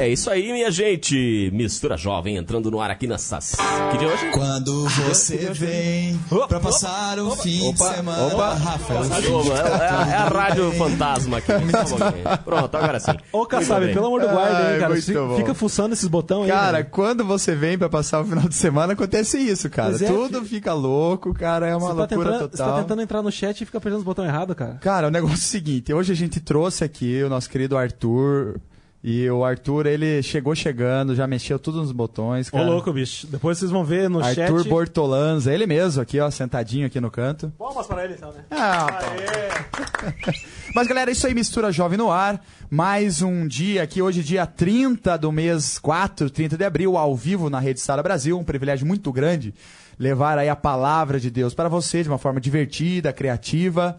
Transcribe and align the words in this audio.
É 0.00 0.08
isso 0.08 0.30
aí, 0.30 0.50
minha 0.50 0.70
gente. 0.70 1.50
Mistura 1.52 1.94
Jovem 1.94 2.38
entrando 2.38 2.70
no 2.70 2.80
ar 2.80 2.90
aqui 2.90 3.06
nessa. 3.06 3.38
Que 3.92 3.98
de 3.98 4.06
hoje? 4.06 4.30
Quando 4.32 4.88
você 4.88 5.36
vem 5.52 6.18
pra 6.48 6.58
passar 6.58 7.18
o 7.18 7.36
fim 7.36 7.70
de 7.70 7.78
semana. 7.78 8.28
Opa, 8.28 8.54
Rafa, 8.54 8.94
Opa, 8.94 10.08
é, 10.08 10.10
é 10.10 10.16
a 10.16 10.28
rádio 10.28 10.72
fantasma 10.72 11.36
aqui. 11.36 11.52
Pouquinho. 11.52 12.38
Pronto, 12.46 12.74
agora 12.78 12.98
sim. 12.98 13.12
Ô, 13.30 13.44
Kassab, 13.44 13.92
pelo 13.92 14.06
amor 14.06 14.22
do 14.22 14.28
guarda, 14.28 14.72
hein, 14.72 14.80
cara. 14.80 15.36
Fica, 15.36 15.52
fuçando 15.52 15.92
esses 15.92 16.08
botões 16.08 16.44
aí. 16.44 16.48
Cara, 16.48 16.78
velho. 16.78 16.88
quando 16.90 17.22
você 17.22 17.54
vem 17.54 17.76
pra 17.76 17.90
passar 17.90 18.22
o 18.22 18.24
final 18.24 18.48
de 18.48 18.54
semana, 18.54 18.94
acontece 18.94 19.36
isso, 19.36 19.68
cara. 19.68 19.96
É, 19.96 20.06
Tudo 20.06 20.42
fica 20.46 20.72
louco, 20.72 21.34
cara. 21.34 21.66
É 21.66 21.76
uma 21.76 21.80
você 21.80 21.88
tá, 21.88 21.92
loucura 21.92 22.32
tentando, 22.32 22.50
você 22.50 22.56
tá 22.56 22.64
total. 22.64 22.80
tentando 22.80 23.02
entrar 23.02 23.20
no 23.20 23.30
chat 23.30 23.60
e 23.60 23.66
fica 23.66 23.76
apertando 23.76 23.98
os 23.98 24.04
botões 24.06 24.28
errados, 24.28 24.56
cara. 24.56 24.78
Cara, 24.80 25.08
o 25.08 25.10
negócio 25.10 25.34
é 25.34 25.36
o 25.36 25.40
seguinte: 25.40 25.92
hoje 25.92 26.10
a 26.10 26.16
gente 26.16 26.40
trouxe 26.40 26.84
aqui 26.84 27.22
o 27.22 27.28
nosso 27.28 27.50
querido 27.50 27.76
Arthur. 27.76 28.58
E 29.02 29.30
o 29.30 29.42
Arthur, 29.42 29.86
ele 29.86 30.22
chegou 30.22 30.54
chegando, 30.54 31.14
já 31.14 31.26
mexeu 31.26 31.58
tudo 31.58 31.78
nos 31.78 31.90
botões. 31.90 32.48
Ô, 32.48 32.52
Cara. 32.52 32.64
louco, 32.64 32.92
bicho. 32.92 33.26
Depois 33.26 33.56
vocês 33.56 33.70
vão 33.70 33.82
ver 33.82 34.10
no 34.10 34.22
Arthur 34.22 34.58
chat. 34.58 34.68
Bortolanza, 34.68 35.52
ele 35.54 35.66
mesmo 35.66 36.02
aqui, 36.02 36.20
ó, 36.20 36.30
sentadinho 36.30 36.86
aqui 36.86 37.00
no 37.00 37.10
canto. 37.10 37.50
Palmas 37.58 37.86
pra 37.86 38.04
ele, 38.04 38.14
então, 38.14 38.30
né? 38.30 38.44
Ah, 38.50 38.88
Mas 40.74 40.86
galera, 40.86 41.10
isso 41.10 41.26
aí 41.26 41.34
mistura 41.34 41.72
jovem 41.72 41.96
no 41.96 42.10
ar. 42.10 42.44
Mais 42.68 43.22
um 43.22 43.48
dia 43.48 43.82
aqui, 43.82 44.02
hoje, 44.02 44.22
dia 44.22 44.44
30 44.44 45.16
do 45.16 45.32
mês 45.32 45.78
4, 45.78 46.28
30 46.28 46.58
de 46.58 46.64
abril, 46.64 46.98
ao 46.98 47.16
vivo 47.16 47.48
na 47.48 47.58
Rede 47.58 47.80
Sara 47.80 48.02
Brasil. 48.02 48.38
Um 48.38 48.44
privilégio 48.44 48.86
muito 48.86 49.10
grande 49.10 49.54
levar 49.98 50.38
aí 50.38 50.48
a 50.48 50.56
palavra 50.56 51.18
de 51.18 51.30
Deus 51.30 51.54
para 51.54 51.68
você 51.68 52.02
de 52.02 52.08
uma 52.08 52.18
forma 52.18 52.40
divertida, 52.40 53.12
criativa. 53.14 53.98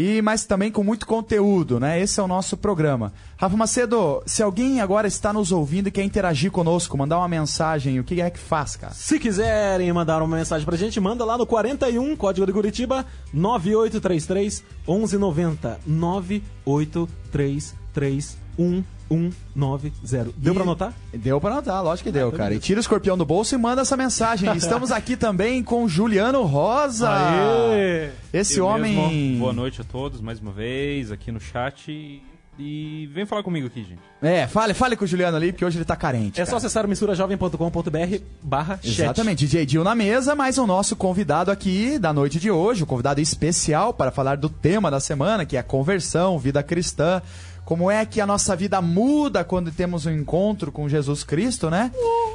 E, 0.00 0.22
mas 0.22 0.46
também 0.46 0.72
com 0.72 0.82
muito 0.82 1.06
conteúdo, 1.06 1.78
né? 1.78 2.00
Esse 2.00 2.20
é 2.20 2.22
o 2.22 2.26
nosso 2.26 2.56
programa. 2.56 3.12
Rafa 3.36 3.54
Macedo, 3.54 4.22
se 4.24 4.42
alguém 4.42 4.80
agora 4.80 5.06
está 5.06 5.30
nos 5.30 5.52
ouvindo 5.52 5.88
e 5.88 5.90
quer 5.90 6.02
interagir 6.02 6.50
conosco, 6.50 6.96
mandar 6.96 7.18
uma 7.18 7.28
mensagem, 7.28 8.00
o 8.00 8.04
que 8.04 8.18
é 8.18 8.30
que 8.30 8.38
faz, 8.38 8.76
cara? 8.76 8.94
Se 8.94 9.18
quiserem 9.18 9.92
mandar 9.92 10.22
uma 10.22 10.38
mensagem 10.38 10.64
pra 10.64 10.74
gente, 10.74 10.98
manda 10.98 11.22
lá 11.22 11.36
no 11.36 11.44
41, 11.44 12.16
código 12.16 12.46
de 12.46 12.52
Curitiba, 12.54 13.04
9833 13.30 14.64
1190. 14.88 15.80
9833 15.86 18.38
1190. 18.58 20.32
Deu 20.36 20.52
E- 20.52 20.54
pra 20.54 20.62
anotar? 20.62 20.92
Deu 21.12 21.40
pra 21.40 21.50
anotar, 21.50 21.82
lógico 21.82 22.08
que 22.08 22.12
deu, 22.12 22.28
então 22.28 22.38
cara. 22.38 22.50
E 22.50 22.54
beleza. 22.54 22.66
tira 22.66 22.78
o 22.78 22.80
escorpião 22.80 23.16
do 23.18 23.24
bolso 23.24 23.54
e 23.54 23.58
manda 23.58 23.82
essa 23.82 23.96
mensagem. 23.96 24.50
Estamos 24.56 24.90
aqui 24.92 25.16
também 25.16 25.62
com 25.62 25.88
Juliano 25.88 26.42
Rosa. 26.44 27.08
Aê! 27.10 28.10
Esse 28.32 28.58
Eu 28.58 28.66
homem. 28.66 28.96
mesmo. 28.96 29.38
Boa 29.40 29.52
noite 29.52 29.80
a 29.80 29.84
todos 29.84 30.20
mais 30.20 30.38
uma 30.40 30.52
vez 30.52 31.10
aqui 31.10 31.32
no 31.32 31.40
chat. 31.40 31.90
E, 31.90 32.22
e 32.58 33.06
vem 33.12 33.24
falar 33.26 33.42
comigo 33.42 33.66
aqui, 33.66 33.82
gente. 33.82 33.98
É, 34.22 34.46
fale, 34.46 34.74
fale 34.74 34.94
com 34.96 35.04
o 35.04 35.08
Juliano 35.08 35.34
ali, 35.36 35.50
porque 35.50 35.64
hoje 35.64 35.78
ele 35.78 35.84
tá 35.84 35.96
carente. 35.96 36.40
É 36.40 36.44
só 36.44 36.50
cara. 36.52 36.58
acessar 36.58 36.86
misturajovem.com.br 36.86 38.16
barra 38.42 38.76
chat. 38.82 39.00
Exatamente, 39.02 39.46
DJ 39.46 39.64
Dil 39.66 39.82
na 39.82 39.94
mesa, 39.94 40.34
mas 40.34 40.58
o 40.58 40.66
nosso 40.66 40.94
convidado 40.94 41.50
aqui 41.50 41.98
da 41.98 42.12
noite 42.12 42.38
de 42.38 42.50
hoje, 42.50 42.82
o 42.82 42.86
convidado 42.86 43.20
especial 43.20 43.94
para 43.94 44.10
falar 44.10 44.36
do 44.36 44.48
tema 44.50 44.90
da 44.90 45.00
semana, 45.00 45.46
que 45.46 45.56
é 45.56 45.60
a 45.60 45.64
conversão, 45.64 46.38
vida 46.38 46.62
cristã. 46.62 47.22
Como 47.70 47.88
é 47.88 48.04
que 48.04 48.20
a 48.20 48.26
nossa 48.26 48.56
vida 48.56 48.82
muda 48.82 49.44
quando 49.44 49.70
temos 49.70 50.04
um 50.04 50.10
encontro 50.10 50.72
com 50.72 50.88
Jesus 50.88 51.22
Cristo, 51.22 51.70
né? 51.70 51.92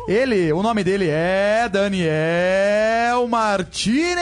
Ele, 0.08 0.54
o 0.54 0.64
nome 0.64 0.82
dele 0.82 1.10
é 1.10 1.68
Daniel 1.70 3.28
Martinez! 3.28 4.16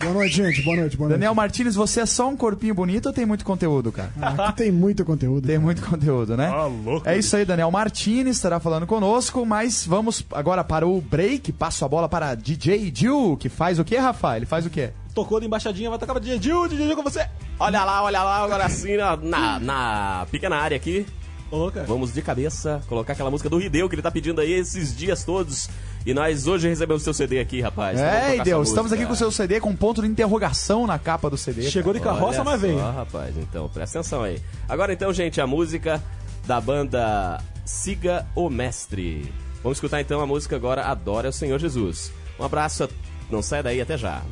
Boa 0.00 0.14
noite, 0.14 0.36
gente. 0.36 0.62
Boa 0.62 0.74
noite, 0.74 0.96
boa 0.96 1.08
noite. 1.10 1.20
Daniel 1.20 1.34
Martinez, 1.34 1.74
você 1.74 2.00
é 2.00 2.06
só 2.06 2.26
um 2.26 2.34
corpinho 2.34 2.74
bonito 2.74 3.04
ou 3.04 3.12
tem 3.12 3.26
muito 3.26 3.44
conteúdo, 3.44 3.92
cara? 3.92 4.10
Ah, 4.18 4.52
tem 4.52 4.72
muito 4.72 5.04
conteúdo. 5.04 5.46
Tem 5.46 5.58
muito 5.58 5.82
conteúdo, 5.84 6.34
né? 6.34 6.46
Ah, 6.50 6.64
louco. 6.64 7.06
É 7.06 7.18
isso 7.18 7.36
aí, 7.36 7.44
Daniel 7.44 7.70
Martinez 7.70 8.36
estará 8.36 8.58
falando 8.58 8.86
conosco, 8.86 9.44
mas 9.44 9.84
vamos 9.86 10.24
agora 10.32 10.64
para 10.64 10.86
o 10.86 10.98
break. 10.98 11.52
Passo 11.52 11.84
a 11.84 11.88
bola 11.88 12.08
para 12.08 12.34
DJ 12.34 12.90
Dil, 12.90 13.36
que 13.36 13.50
faz 13.50 13.78
o 13.78 13.84
quê, 13.84 13.98
Rafa? 13.98 14.34
Ele 14.34 14.46
faz 14.46 14.64
o 14.64 14.70
quê? 14.70 14.92
Tocou 15.14 15.38
de 15.38 15.46
embaixadinha, 15.46 15.90
vai 15.90 15.98
tocar 15.98 16.14
pra 16.14 16.22
DJ 16.22 16.40
Gil, 16.40 16.66
DJ 16.66 16.86
Gil 16.86 16.96
com 16.96 17.02
você. 17.02 17.28
Olha 17.58 17.84
lá, 17.84 18.02
olha 18.02 18.22
lá, 18.22 18.44
agora 18.44 18.68
sim, 18.68 18.96
na, 18.96 19.16
na, 19.16 19.60
na 19.60 20.26
pequena 20.30 20.56
área 20.56 20.76
aqui. 20.76 21.06
Louca. 21.50 21.84
Vamos 21.84 22.12
de 22.12 22.20
cabeça 22.20 22.82
colocar 22.88 23.12
aquela 23.12 23.30
música 23.30 23.48
do 23.48 23.58
Rideu 23.58 23.88
que 23.88 23.94
ele 23.94 24.02
tá 24.02 24.10
pedindo 24.10 24.40
aí 24.40 24.52
esses 24.52 24.96
dias 24.96 25.24
todos. 25.24 25.68
E 26.04 26.12
nós 26.12 26.46
hoje 26.46 26.68
recebemos 26.68 27.02
seu 27.02 27.14
CD 27.14 27.40
aqui, 27.40 27.60
rapaz. 27.60 27.98
Então 27.98 28.10
é, 28.10 28.30
e 28.30 28.34
essa 28.34 28.44
Deus, 28.44 28.68
estamos 28.68 28.92
aqui 28.92 29.06
com 29.06 29.12
o 29.12 29.16
seu 29.16 29.30
CD 29.30 29.60
com 29.60 29.70
um 29.70 29.76
ponto 29.76 30.02
de 30.02 30.08
interrogação 30.08 30.86
na 30.86 30.98
capa 30.98 31.30
do 31.30 31.36
CD. 31.36 31.62
Chegou 31.70 31.94
de 31.94 32.00
carroça, 32.00 32.40
Olha 32.40 32.44
mas 32.44 32.60
veio. 32.60 32.78
Só, 32.78 32.90
rapaz, 32.90 33.36
então, 33.38 33.68
presta 33.68 34.00
atenção 34.00 34.22
aí. 34.22 34.42
Agora 34.68 34.92
então, 34.92 35.12
gente, 35.12 35.40
a 35.40 35.46
música 35.46 36.02
da 36.46 36.60
banda 36.60 37.40
Siga 37.64 38.26
o 38.34 38.50
Mestre. 38.50 39.32
Vamos 39.62 39.78
escutar 39.78 40.00
então 40.00 40.20
a 40.20 40.26
música 40.26 40.56
agora 40.56 40.82
Adora 40.82 41.30
o 41.30 41.32
Senhor 41.32 41.58
Jesus. 41.58 42.12
Um 42.38 42.44
abraço, 42.44 42.88
não 43.30 43.40
sai 43.40 43.62
daí, 43.62 43.80
até 43.80 43.96
já. 43.96 44.22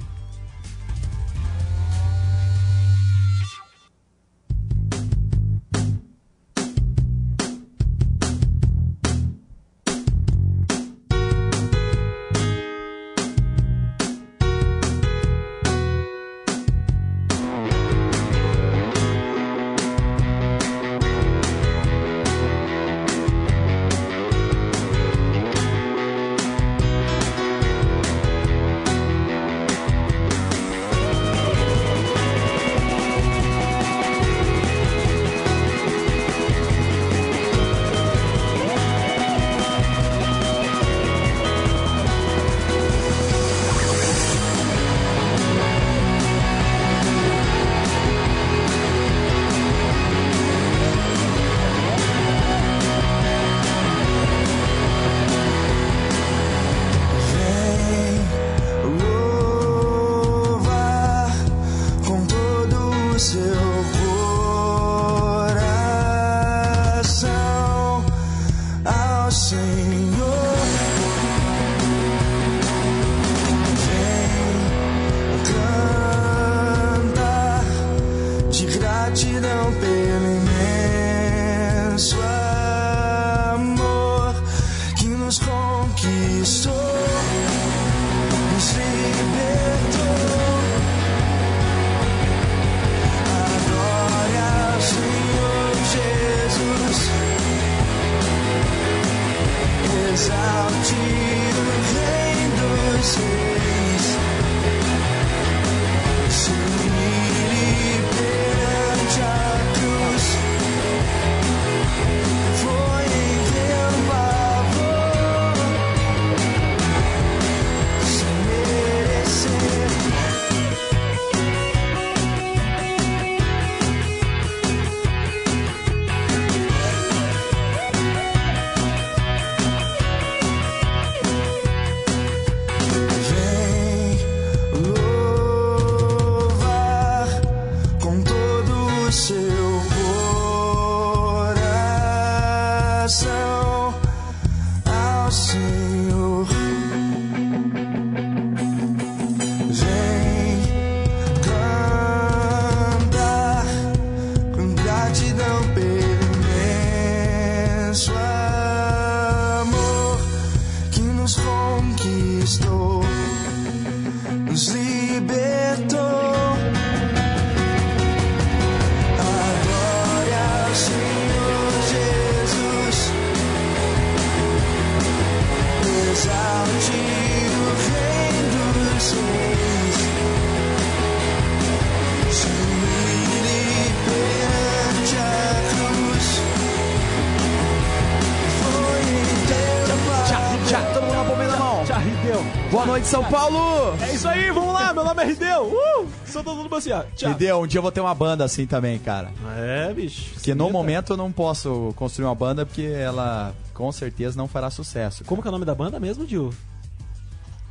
Rideu. 195.32 195.64
Uh! 195.64 196.08
Sou 196.26 196.43
todo 196.43 196.62
mundo 196.62 196.75
assim, 196.75 196.93
ó. 196.93 197.02
Tchau. 197.17 197.31
Um 197.31 197.67
dia 197.67 197.79
eu 197.79 197.82
vou 197.82 197.93
ter 197.93 198.00
uma 198.00 198.14
banda 198.14 198.44
assim 198.44 198.67
também, 198.67 198.99
cara. 198.99 199.31
É, 199.56 199.93
bicho. 199.93 200.34
Porque 200.34 200.55
no 200.55 200.70
momento 200.70 201.14
eu 201.14 201.17
não 201.17 201.32
posso 201.32 201.93
construir 201.96 202.26
uma 202.26 202.34
banda 202.34 202.67
porque 202.67 202.82
ela 202.82 203.55
com 203.73 203.90
certeza 203.90 204.37
não 204.37 204.46
fará 204.46 204.70
sucesso. 204.70 205.25
Como 205.25 205.40
que 205.40 205.49
é 205.49 205.50
o 205.50 205.52
nome 205.52 205.64
da 205.64 205.75
banda 205.75 205.99
mesmo, 205.99 206.26
Gil? 206.26 206.50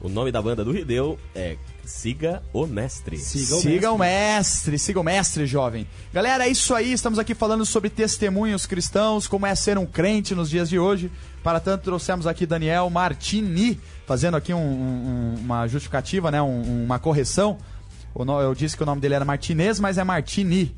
O 0.01 0.09
nome 0.09 0.31
da 0.31 0.41
banda 0.41 0.65
do 0.65 0.71
Rideu 0.71 1.19
é 1.35 1.57
Siga 1.85 2.41
o 2.53 2.65
Mestre. 2.67 3.17
Siga 3.61 3.91
o 3.91 3.97
mestre, 3.97 4.79
siga 4.79 4.99
o 4.99 5.03
mestre, 5.03 5.45
jovem. 5.45 5.87
Galera, 6.13 6.45
é 6.45 6.49
isso 6.49 6.73
aí. 6.73 6.93
Estamos 6.93 7.19
aqui 7.19 7.33
falando 7.35 7.65
sobre 7.65 7.89
testemunhos 7.89 8.65
cristãos, 8.65 9.27
como 9.27 9.45
é 9.45 9.53
ser 9.55 9.77
um 9.77 9.85
crente 9.85 10.33
nos 10.35 10.49
dias 10.49 10.69
de 10.69 10.77
hoje. 10.79 11.11
Para 11.43 11.59
tanto, 11.59 11.83
trouxemos 11.83 12.27
aqui 12.27 12.45
Daniel 12.45 12.89
Martini, 12.89 13.79
fazendo 14.05 14.37
aqui 14.37 14.53
um- 14.53 14.57
um- 14.59 15.35
uma 15.39 15.67
justificativa, 15.67 16.29
né? 16.31 16.41
um- 16.41 16.83
uma 16.85 16.99
correção. 16.99 17.57
O 18.13 18.23
Eu 18.41 18.53
disse 18.53 18.75
que 18.77 18.83
o 18.83 18.85
nome 18.85 19.01
dele 19.01 19.15
era 19.15 19.25
Martinez, 19.25 19.79
mas 19.79 19.97
é 19.97 20.03
Martini. 20.03 20.75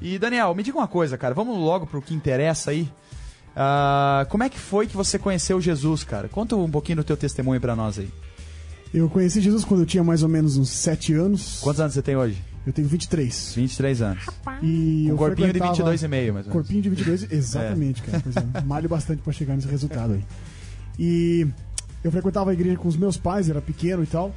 E 0.00 0.18
Daniel, 0.18 0.54
me 0.54 0.62
diga 0.62 0.78
uma 0.78 0.88
coisa, 0.88 1.16
cara. 1.18 1.34
Vamos 1.34 1.58
logo 1.58 1.86
pro 1.86 2.00
que 2.02 2.14
interessa 2.14 2.70
aí. 2.70 2.90
Ah, 3.54 4.26
como 4.30 4.42
é 4.42 4.48
que 4.48 4.58
foi 4.58 4.86
que 4.86 4.96
você 4.96 5.18
conheceu 5.18 5.60
Jesus, 5.60 6.04
cara? 6.04 6.28
Conta 6.28 6.56
um 6.56 6.70
pouquinho 6.70 6.96
do 6.96 7.04
teu 7.04 7.16
testemunho 7.16 7.60
pra 7.60 7.76
nós 7.76 7.98
aí. 7.98 8.08
Eu 8.92 9.08
conheci 9.08 9.40
Jesus 9.40 9.64
quando 9.64 9.80
eu 9.80 9.86
tinha 9.86 10.02
mais 10.02 10.22
ou 10.22 10.28
menos 10.28 10.56
uns 10.56 10.68
7 10.70 11.14
anos. 11.14 11.60
Quantos 11.60 11.80
anos 11.80 11.94
você 11.94 12.02
tem 12.02 12.16
hoje? 12.16 12.42
Eu 12.66 12.72
tenho 12.72 12.88
23. 12.88 13.54
23 13.54 14.02
anos. 14.02 14.26
E 14.62 15.08
Um 15.10 15.16
corpinho 15.16 15.46
de 15.46 15.52
frequentava- 15.58 15.72
22 15.72 16.02
e 16.02 16.08
meio, 16.08 16.34
mais 16.34 16.46
ou 16.46 16.52
menos. 16.52 16.66
Corpinho 16.66 16.82
de 16.82 16.88
22, 16.90 17.26
exatamente, 17.32 18.02
cara. 18.02 18.20
Pois 18.22 18.36
é, 18.36 18.60
malho 18.66 18.88
bastante 18.88 19.22
pra 19.22 19.32
chegar 19.32 19.54
nesse 19.54 19.68
resultado 19.68 20.14
aí. 20.14 20.24
E 20.98 21.46
eu 22.04 22.10
frequentava 22.10 22.50
a 22.50 22.52
igreja 22.52 22.76
com 22.76 22.88
os 22.88 22.96
meus 22.96 23.16
pais, 23.16 23.48
era 23.48 23.60
pequeno 23.60 24.02
e 24.02 24.06
tal. 24.06 24.34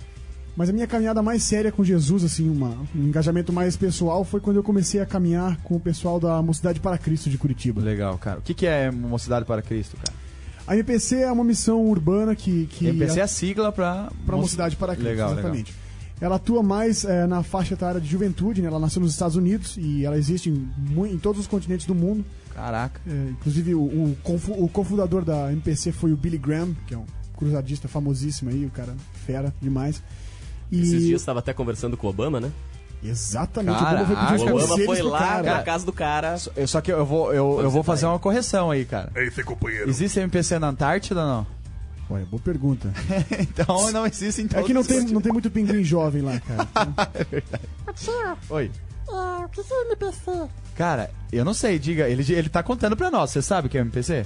Mas 0.56 0.70
a 0.70 0.74
minha 0.74 0.86
caminhada 0.86 1.22
mais 1.24 1.42
séria 1.42 1.72
com 1.72 1.84
Jesus, 1.84 2.24
assim, 2.24 2.48
uma, 2.48 2.78
um 2.96 3.08
engajamento 3.08 3.52
mais 3.52 3.76
pessoal, 3.76 4.24
foi 4.24 4.40
quando 4.40 4.58
eu 4.58 4.64
comecei 4.64 5.02
a 5.02 5.06
caminhar 5.06 5.58
com 5.64 5.76
o 5.76 5.80
pessoal 5.80 6.20
da 6.20 6.40
Mocidade 6.44 6.80
para 6.80 6.96
Cristo 6.96 7.28
de 7.28 7.40
Curitiba. 7.40 7.82
Legal, 7.82 8.16
cara. 8.20 8.38
O 8.38 8.42
que, 8.44 8.54
que 8.54 8.68
é 8.68 8.92
Mocidade 8.92 9.46
para 9.46 9.64
Cristo, 9.64 9.98
cara? 9.98 10.14
A 10.68 10.74
MPC 10.76 11.18
é 11.18 11.32
uma 11.32 11.44
missão 11.44 11.82
urbana 11.86 12.36
que. 12.36 12.68
que 12.68 12.88
MPC 12.88 13.20
é 13.20 13.24
a 13.24 13.28
sigla 13.28 13.72
para 13.72 14.10
Moci- 14.26 14.42
Mocidade 14.42 14.76
para 14.76 14.94
Cristo, 14.96 15.10
Legal, 15.10 15.34
exatamente. 15.34 15.74
Ela 16.22 16.36
atua 16.38 16.64
mais 16.64 17.04
eh, 17.04 17.28
na 17.28 17.44
faixa 17.44 17.74
etária 17.74 18.00
de 18.00 18.08
juventude, 18.08 18.62
né? 18.62 18.68
Ela 18.70 18.80
nasceu 18.80 19.02
nos 19.02 19.12
Estados 19.12 19.36
Unidos 19.36 19.76
e 19.78 20.06
ela 20.06 20.18
existe 20.18 20.50
em, 20.50 20.70
em 21.12 21.18
todos 21.18 21.42
os 21.42 21.48
continentes 21.48 21.86
do 21.86 21.94
mundo. 21.94 22.24
legal. 22.50 22.54
Caraca. 22.56 23.02
É, 23.08 23.30
inclusive, 23.32 23.74
o, 23.76 23.82
o, 23.82 24.18
o 24.64 24.70
cofundador 24.70 25.26
da 25.26 25.52
MPC 25.52 25.92
foi 25.92 26.14
o 26.14 26.16
Billy 26.16 26.38
Graham, 26.38 26.74
que 26.88 26.94
é 26.94 26.98
um 26.98 27.06
cruzadista 27.36 27.88
famosíssimo 27.90 28.52
aí, 28.52 28.64
o 28.66 28.70
cara 28.70 28.94
fera 29.26 29.54
demais. 29.62 30.02
E 30.72 30.80
Esses 30.82 31.04
dias 31.04 31.22
estava 31.22 31.40
até 31.40 31.52
conversando 31.52 31.98
com 31.98 32.08
o 32.08 32.10
Obama, 32.12 32.40
né? 32.40 32.52
Exatamente, 33.10 33.78
Caraca, 33.80 34.02
o 34.02 34.04
Obama 34.04 34.28
foi 34.28 34.38
pedir 34.38 34.52
O 34.52 34.56
os 34.56 34.62
conselhos 34.70 34.86
foi 34.86 35.02
lá 35.02 35.20
cara. 35.20 35.54
na 35.58 35.64
casa 35.64 35.86
do 35.86 35.94
cara. 35.94 36.36
Eu- 36.56 36.68
Só 36.68 36.82
que 36.82 36.92
eu 36.92 37.06
vou, 37.06 37.34
eu, 37.34 37.60
eu 37.62 37.70
vou 37.70 37.82
tá 37.84 37.88
fazer 37.88 38.06
aí? 38.06 38.12
uma 38.12 38.20
correção 38.20 38.72
aí, 38.72 38.86
cara. 38.86 39.12
Ei, 39.16 39.30
seu 39.32 39.44
companheiro. 39.46 39.90
Existe 39.90 40.20
MPC 40.20 40.60
na 40.60 40.68
Antártida 40.68 41.22
ou 41.22 41.28
não? 41.28 41.48
Olha, 42.10 42.26
boa 42.26 42.42
pergunta. 42.44 42.92
então 43.40 43.92
não 43.92 44.06
existe 44.06 44.42
em 44.42 44.46
É 44.46 44.48
todos 44.50 44.68
que 44.68 44.74
não 44.74 44.82
os 44.82 44.88
tem, 44.88 45.02
não 45.06 45.22
tem 45.22 45.32
muito 45.32 45.50
pinguim 45.50 45.84
jovem 45.84 46.22
lá, 46.22 46.40
cara. 46.40 46.68
Então, 47.90 48.38
Oi. 48.50 48.72
É, 49.08 49.46
o 49.46 49.50
que 49.50 49.64
que 49.64 49.74
é 49.74 49.82
MPC? 49.86 50.32
Cara, 50.76 51.12
eu 51.32 51.44
não 51.46 51.54
sei, 51.54 51.78
diga. 51.78 52.08
Ele, 52.08 52.24
ele 52.34 52.50
tá 52.50 52.64
contando 52.64 52.96
pra 52.98 53.12
nós. 53.12 53.30
Você 53.32 53.42
sabe 53.42 53.68
o 53.68 53.70
que 53.70 53.78
é 53.78 53.82
MPC? 53.82 54.26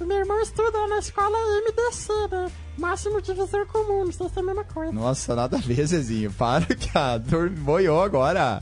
O 0.00 0.04
meu, 0.04 0.18
irmão 0.18 0.40
estuda 0.40 0.86
na 0.88 0.98
escola 0.98 1.36
MDC, 1.66 2.12
né? 2.30 2.50
Máximo 2.76 3.22
divisor 3.22 3.66
comum, 3.66 4.04
não 4.04 4.12
sei 4.12 4.28
se 4.28 4.38
é 4.38 4.40
a 4.40 4.44
mesma 4.44 4.64
coisa. 4.64 4.92
Nossa, 4.92 5.34
nada 5.34 5.56
a 5.56 5.60
ver, 5.60 5.86
Zezinho. 5.86 6.32
Para 6.32 6.66
que 6.66 6.90
a 6.96 7.18
boiou 7.18 8.02
agora. 8.02 8.60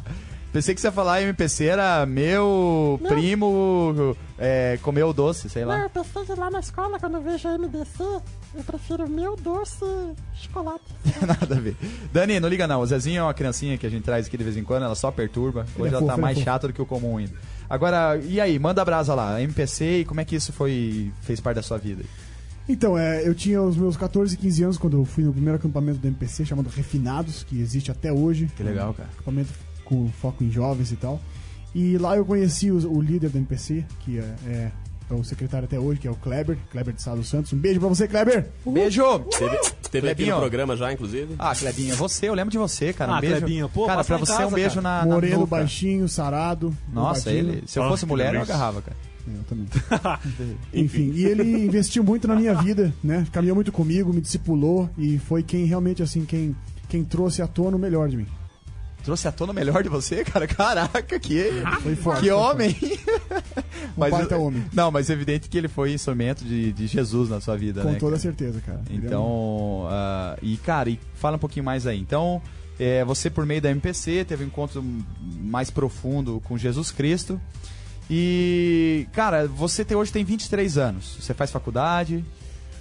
Pensei 0.52 0.74
que 0.74 0.82
você 0.82 0.88
ia 0.88 0.92
falar 0.92 1.22
MPC 1.22 1.64
era 1.64 2.04
meu 2.04 2.98
Não. 3.00 3.08
primo 3.08 4.14
é, 4.38 4.78
comeu 4.82 5.10
doce, 5.14 5.48
sei 5.48 5.62
Não, 5.62 5.70
lá. 5.70 5.80
eu 5.84 5.88
pensei 5.88 6.24
que 6.26 6.34
lá 6.34 6.50
na 6.50 6.60
escola, 6.60 6.98
quando 7.00 7.14
eu 7.14 7.22
vejo 7.22 7.48
a 7.48 7.56
MDC, 7.56 8.02
eu 8.02 8.64
prefiro 8.66 9.08
meu 9.08 9.34
doce 9.34 9.86
chocolate. 10.34 10.84
Nada 11.26 11.56
a 11.56 11.58
ver. 11.58 11.74
Dani, 12.12 12.38
não 12.38 12.50
liga 12.50 12.66
não. 12.66 12.82
O 12.82 12.86
Zezinho 12.86 13.20
é 13.20 13.22
uma 13.22 13.32
criancinha 13.32 13.78
que 13.78 13.86
a 13.86 13.90
gente 13.90 14.02
traz 14.02 14.26
aqui 14.26 14.36
de 14.36 14.44
vez 14.44 14.54
em 14.58 14.62
quando, 14.62 14.84
ela 14.84 14.94
só 14.94 15.10
perturba. 15.10 15.64
Hoje 15.78 15.94
é 15.94 15.96
ela 15.96 16.00
fofo, 16.00 16.06
tá 16.12 16.18
é 16.18 16.20
mais 16.20 16.36
fofo. 16.36 16.44
chata 16.44 16.66
do 16.68 16.74
que 16.74 16.82
o 16.82 16.86
comum 16.86 17.16
ainda. 17.16 17.32
Agora, 17.72 18.18
e 18.18 18.38
aí, 18.38 18.58
manda 18.58 18.82
a 18.82 18.84
brasa 18.84 19.14
lá, 19.14 19.40
MPC 19.40 20.00
e 20.00 20.04
como 20.04 20.20
é 20.20 20.26
que 20.26 20.36
isso 20.36 20.52
foi 20.52 21.10
fez 21.22 21.40
parte 21.40 21.56
da 21.56 21.62
sua 21.62 21.78
vida? 21.78 22.04
Então, 22.68 22.98
é, 22.98 23.26
eu 23.26 23.34
tinha 23.34 23.62
os 23.62 23.78
meus 23.78 23.96
14, 23.96 24.36
15 24.36 24.62
anos 24.62 24.76
quando 24.76 24.98
eu 24.98 25.06
fui 25.06 25.24
no 25.24 25.32
primeiro 25.32 25.56
acampamento 25.56 25.98
do 25.98 26.06
MPC, 26.06 26.44
chamado 26.44 26.68
Refinados, 26.68 27.42
que 27.44 27.58
existe 27.58 27.90
até 27.90 28.12
hoje. 28.12 28.46
Que 28.54 28.62
legal, 28.62 28.92
cara. 28.92 29.08
acampamento 29.14 29.54
com 29.86 30.06
foco 30.20 30.44
em 30.44 30.50
jovens 30.50 30.92
e 30.92 30.96
tal. 30.96 31.18
E 31.74 31.96
lá 31.96 32.14
eu 32.14 32.26
conheci 32.26 32.70
o, 32.70 32.76
o 32.92 33.00
líder 33.00 33.30
do 33.30 33.38
MPC, 33.38 33.86
que 34.00 34.18
é, 34.18 34.34
é- 34.46 34.72
é 35.14 35.20
o 35.20 35.24
secretário 35.24 35.64
até 35.66 35.78
hoje, 35.78 36.00
que 36.00 36.08
é 36.08 36.10
o 36.10 36.14
Kleber, 36.16 36.56
Kleber 36.70 36.94
de 36.94 37.02
Sá 37.02 37.14
dos 37.14 37.28
Santos. 37.28 37.52
Um 37.52 37.58
beijo 37.58 37.78
pra 37.80 37.88
você, 37.88 38.06
Kleber! 38.08 38.46
Beijo! 38.66 39.02
Teve, 39.38 39.58
teve 39.90 40.10
aqui 40.10 40.26
no 40.30 40.36
programa 40.38 40.76
já, 40.76 40.92
inclusive. 40.92 41.34
Ah, 41.38 41.54
Clebinho, 41.54 41.92
é 41.92 41.96
você, 41.96 42.28
eu 42.28 42.34
lembro 42.34 42.50
de 42.50 42.58
você, 42.58 42.92
cara. 42.92 43.12
Um 43.12 43.14
Ah, 43.16 43.20
beijo. 43.20 43.36
Clebinho, 43.36 43.68
pô, 43.68 43.86
cara, 43.86 44.02
pra 44.04 44.16
você 44.18 44.32
um 44.32 44.36
casa, 44.38 44.54
beijo 44.54 44.82
cara. 44.82 44.82
na, 44.82 45.06
na 45.06 45.14
Moreno, 45.14 45.38
nuca. 45.40 45.50
baixinho, 45.56 46.08
sarado. 46.08 46.76
Nossa, 46.92 47.30
ele, 47.30 47.62
se 47.66 47.78
eu 47.78 47.88
fosse 47.88 48.06
mulher, 48.06 48.34
eu 48.34 48.42
agarrava, 48.42 48.82
cara. 48.82 48.96
Eu 49.26 49.44
também. 49.44 49.66
Enfim, 50.74 51.12
e 51.14 51.24
ele 51.24 51.42
investiu 51.64 52.02
muito 52.02 52.26
na 52.26 52.34
minha 52.34 52.54
vida, 52.54 52.92
né? 53.04 53.24
Caminhou 53.32 53.54
muito 53.54 53.70
comigo, 53.70 54.12
me 54.12 54.20
discipulou 54.20 54.90
e 54.98 55.18
foi 55.18 55.42
quem 55.42 55.64
realmente, 55.64 56.02
assim, 56.02 56.24
quem, 56.24 56.56
quem 56.88 57.04
trouxe 57.04 57.40
à 57.40 57.46
tona 57.46 57.76
o 57.76 57.80
melhor 57.80 58.08
de 58.08 58.16
mim. 58.16 58.26
Trouxe 59.04 59.26
à 59.28 59.32
tona 59.32 59.52
o 59.52 59.54
melhor 59.54 59.82
de 59.82 59.88
você, 59.88 60.24
cara? 60.24 60.46
Caraca, 60.48 61.18
que, 61.18 61.50
Foi 61.82 61.96
forte. 61.96 62.22
que 62.22 62.30
homem! 62.30 62.76
Um 63.96 64.00
baita 64.00 64.36
homem. 64.38 64.64
Não, 64.72 64.90
mas 64.90 65.10
é 65.10 65.12
evidente 65.12 65.48
que 65.48 65.58
ele 65.58 65.68
foi 65.68 65.92
instrumento 65.92 66.44
de, 66.44 66.72
de 66.72 66.86
Jesus 66.86 67.28
na 67.28 67.40
sua 67.40 67.56
vida. 67.56 67.82
Com 67.82 67.90
né? 67.90 67.98
toda 67.98 68.12
cara? 68.12 68.22
certeza, 68.22 68.60
cara. 68.60 68.80
É 68.90 68.94
Então, 68.94 69.86
ah, 69.90 70.36
e 70.40 70.56
cara, 70.58 70.88
e 70.88 70.98
fala 71.14 71.36
um 71.36 71.38
pouquinho 71.38 71.64
mais 71.64 71.86
aí. 71.86 71.98
Então, 71.98 72.40
é, 72.78 73.04
você 73.04 73.28
por 73.28 73.44
meio 73.44 73.60
da 73.60 73.70
MPC 73.70 74.24
teve 74.24 74.44
um 74.44 74.46
encontro 74.46 74.84
mais 75.40 75.70
profundo 75.70 76.40
com 76.44 76.56
Jesus 76.56 76.90
Cristo. 76.90 77.40
E, 78.10 79.06
cara, 79.12 79.46
você 79.46 79.84
te- 79.84 79.94
hoje 79.94 80.12
tem 80.12 80.24
23 80.24 80.76
anos. 80.78 81.16
Você 81.20 81.32
faz 81.32 81.50
faculdade? 81.50 82.24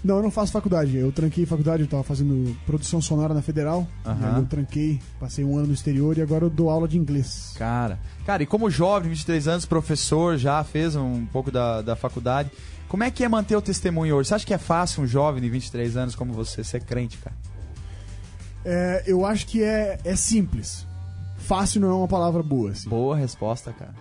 Não, 0.03 0.17
eu 0.17 0.23
não 0.23 0.31
faço 0.31 0.51
faculdade. 0.51 0.97
Eu 0.97 1.11
tranquei 1.11 1.45
faculdade, 1.45 1.83
eu 1.83 1.87
tava 1.87 2.03
fazendo 2.03 2.55
produção 2.65 2.99
sonora 3.01 3.33
na 3.33 3.41
Federal. 3.41 3.87
Aí 4.03 4.39
eu 4.39 4.45
tranquei, 4.45 4.99
passei 5.19 5.45
um 5.45 5.57
ano 5.57 5.67
no 5.67 5.73
exterior 5.73 6.17
e 6.17 6.21
agora 6.21 6.45
eu 6.45 6.49
dou 6.49 6.69
aula 6.69 6.87
de 6.87 6.97
inglês. 6.97 7.53
Cara, 7.57 7.99
cara, 8.25 8.41
e 8.43 8.45
como 8.45 8.69
jovem, 8.69 9.09
23 9.09 9.47
anos, 9.47 9.65
professor, 9.65 10.37
já 10.37 10.63
fez 10.63 10.95
um 10.95 11.25
pouco 11.27 11.51
da, 11.51 11.81
da 11.81 11.95
faculdade. 11.95 12.49
Como 12.87 13.03
é 13.03 13.11
que 13.11 13.23
é 13.23 13.29
manter 13.29 13.55
o 13.55 13.61
testemunho 13.61 14.15
hoje? 14.15 14.29
Você 14.29 14.35
acha 14.35 14.45
que 14.45 14.53
é 14.53 14.57
fácil 14.57 15.03
um 15.03 15.07
jovem 15.07 15.41
de 15.41 15.49
23 15.49 15.95
anos 15.95 16.15
como 16.15 16.33
você 16.33 16.63
ser 16.63 16.83
crente, 16.83 17.17
cara? 17.19 17.35
É, 18.65 19.03
eu 19.07 19.25
acho 19.25 19.47
que 19.47 19.63
é, 19.63 19.99
é 20.03 20.15
simples. 20.15 20.85
Fácil 21.37 21.81
não 21.81 21.89
é 21.89 21.93
uma 21.93 22.07
palavra 22.07 22.43
boa, 22.43 22.71
assim. 22.71 22.89
Boa 22.89 23.15
resposta, 23.15 23.71
cara. 23.71 23.93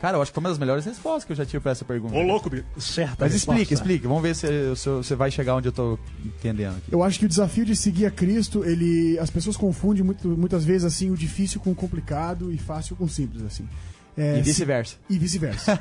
Cara, 0.00 0.16
eu 0.16 0.22
acho 0.22 0.30
que 0.30 0.34
foi 0.34 0.40
uma 0.42 0.48
das 0.50 0.58
melhores 0.58 0.84
respostas 0.84 1.24
que 1.24 1.32
eu 1.32 1.36
já 1.36 1.44
tive 1.44 1.60
pra 1.60 1.72
essa 1.72 1.84
pergunta. 1.84 2.14
Ô, 2.14 2.22
louco. 2.22 2.50
Certa 2.78 3.16
Mas 3.24 3.34
explica, 3.34 3.74
explica. 3.74 4.06
Vamos 4.08 4.22
ver 4.22 4.34
se, 4.36 4.46
você 4.74 5.14
vai 5.16 5.30
chegar 5.30 5.56
onde 5.56 5.68
eu 5.68 5.72
tô 5.72 5.98
entendendo 6.24 6.76
aqui. 6.76 6.92
Eu 6.92 7.02
acho 7.02 7.18
que 7.18 7.24
o 7.26 7.28
desafio 7.28 7.64
de 7.64 7.74
seguir 7.74 8.06
a 8.06 8.10
Cristo, 8.10 8.64
ele, 8.64 9.18
as 9.18 9.28
pessoas 9.30 9.56
confundem 9.56 10.02
muito, 10.04 10.28
muitas 10.28 10.64
vezes 10.64 10.84
assim 10.84 11.10
o 11.10 11.16
difícil 11.16 11.60
com 11.60 11.70
o 11.72 11.74
complicado 11.74 12.52
e 12.52 12.58
fácil 12.58 12.94
com 12.96 13.04
o 13.04 13.08
simples, 13.08 13.42
assim. 13.42 13.68
É, 14.16 14.38
E 14.38 14.42
vice-versa. 14.42 14.96
se- 15.08 15.14
E 15.14 15.18
vice-versa. 15.18 15.78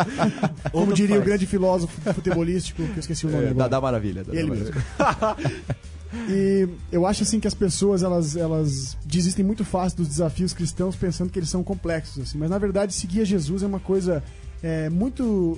Como 0.70 0.92
diria 0.92 1.18
o 1.18 1.22
grande 1.22 1.46
filósofo 1.46 1.98
futebolístico, 2.12 2.82
que 2.84 2.90
eu 2.96 3.00
esqueci 3.00 3.26
o 3.26 3.30
nome 3.30 3.42
É, 3.44 3.46
da, 3.46 3.52
agora. 3.52 3.68
da 3.70 3.80
maravilha. 3.80 4.24
Da, 4.24 4.34
Ele 4.34 4.48
da 4.50 4.54
mesmo. 4.54 4.74
E 6.28 6.68
eu 6.90 7.06
acho 7.06 7.22
assim 7.22 7.38
que 7.38 7.46
as 7.46 7.54
pessoas 7.54 8.02
elas, 8.02 8.36
elas 8.36 8.96
desistem 9.04 9.44
muito 9.44 9.64
fácil 9.64 9.98
dos 9.98 10.08
desafios 10.08 10.52
cristãos 10.52 10.96
pensando 10.96 11.30
que 11.30 11.38
eles 11.38 11.48
são 11.48 11.62
complexos 11.62 12.22
assim, 12.22 12.36
mas 12.36 12.50
na 12.50 12.58
verdade 12.58 12.92
seguir 12.92 13.20
a 13.20 13.24
Jesus 13.24 13.62
é 13.62 13.66
uma 13.66 13.78
coisa 13.78 14.22
é, 14.62 14.90
muito 14.90 15.56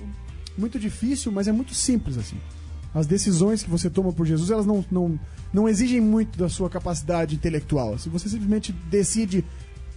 muito 0.57 0.79
difícil, 0.79 1.33
mas 1.33 1.49
é 1.49 1.53
muito 1.53 1.75
simples 1.75 2.19
assim. 2.19 2.37
As 2.95 3.07
decisões 3.07 3.63
que 3.63 3.71
você 3.71 3.89
toma 3.89 4.13
por 4.13 4.27
Jesus, 4.27 4.51
elas 4.51 4.67
não, 4.67 4.85
não, 4.91 5.19
não 5.51 5.67
exigem 5.67 6.01
muito 6.01 6.39
da 6.39 6.49
sua 6.49 6.69
capacidade 6.69 7.35
intelectual. 7.35 7.99
Se 7.99 8.11
você 8.11 8.29
simplesmente 8.29 8.71
decide 8.91 9.45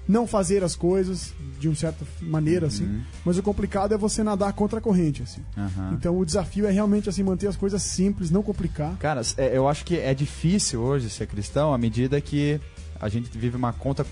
não 0.08 0.28
fazer 0.28 0.64
as 0.64 0.76
coisas 0.76 1.34
de 1.60 1.68
uma 1.68 1.76
certa 1.76 2.06
maneira 2.22 2.68
assim, 2.68 3.02
mas 3.24 3.38
o 3.38 3.44
complicado 3.44 3.94
é 3.94 3.98
você 3.98 4.24
nadar 4.24 4.54
contra 4.54 4.80
a 4.80 4.82
corrente 4.82 5.24
assim. 5.24 5.42
Aham. 5.58 5.94
Então 5.94 6.18
o 6.18 6.26
desafio 6.26 6.68
é 6.68 6.72
realmente 6.72 7.10
assim 7.10 7.24
manter 7.24 7.48
as 7.48 7.56
coisas 7.56 7.82
simples, 7.82 8.30
não 8.30 8.44
complicar. 8.44 8.96
Cara, 8.98 9.22
é, 9.38 9.58
eu 9.58 9.68
acho 9.68 9.84
que 9.86 9.98
é 9.98 10.14
difícil 10.14 10.82
hoje 10.82 11.10
ser 11.10 11.26
cristão 11.28 11.74
à 11.74 11.78
medida 11.78 12.20
que 12.22 12.60
a 13.00 13.10
gente 13.10 13.30
vive 13.38 13.58
uma 13.58 13.74
contra 13.74 14.06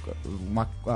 uma, 0.50 0.69
a- 0.85 0.91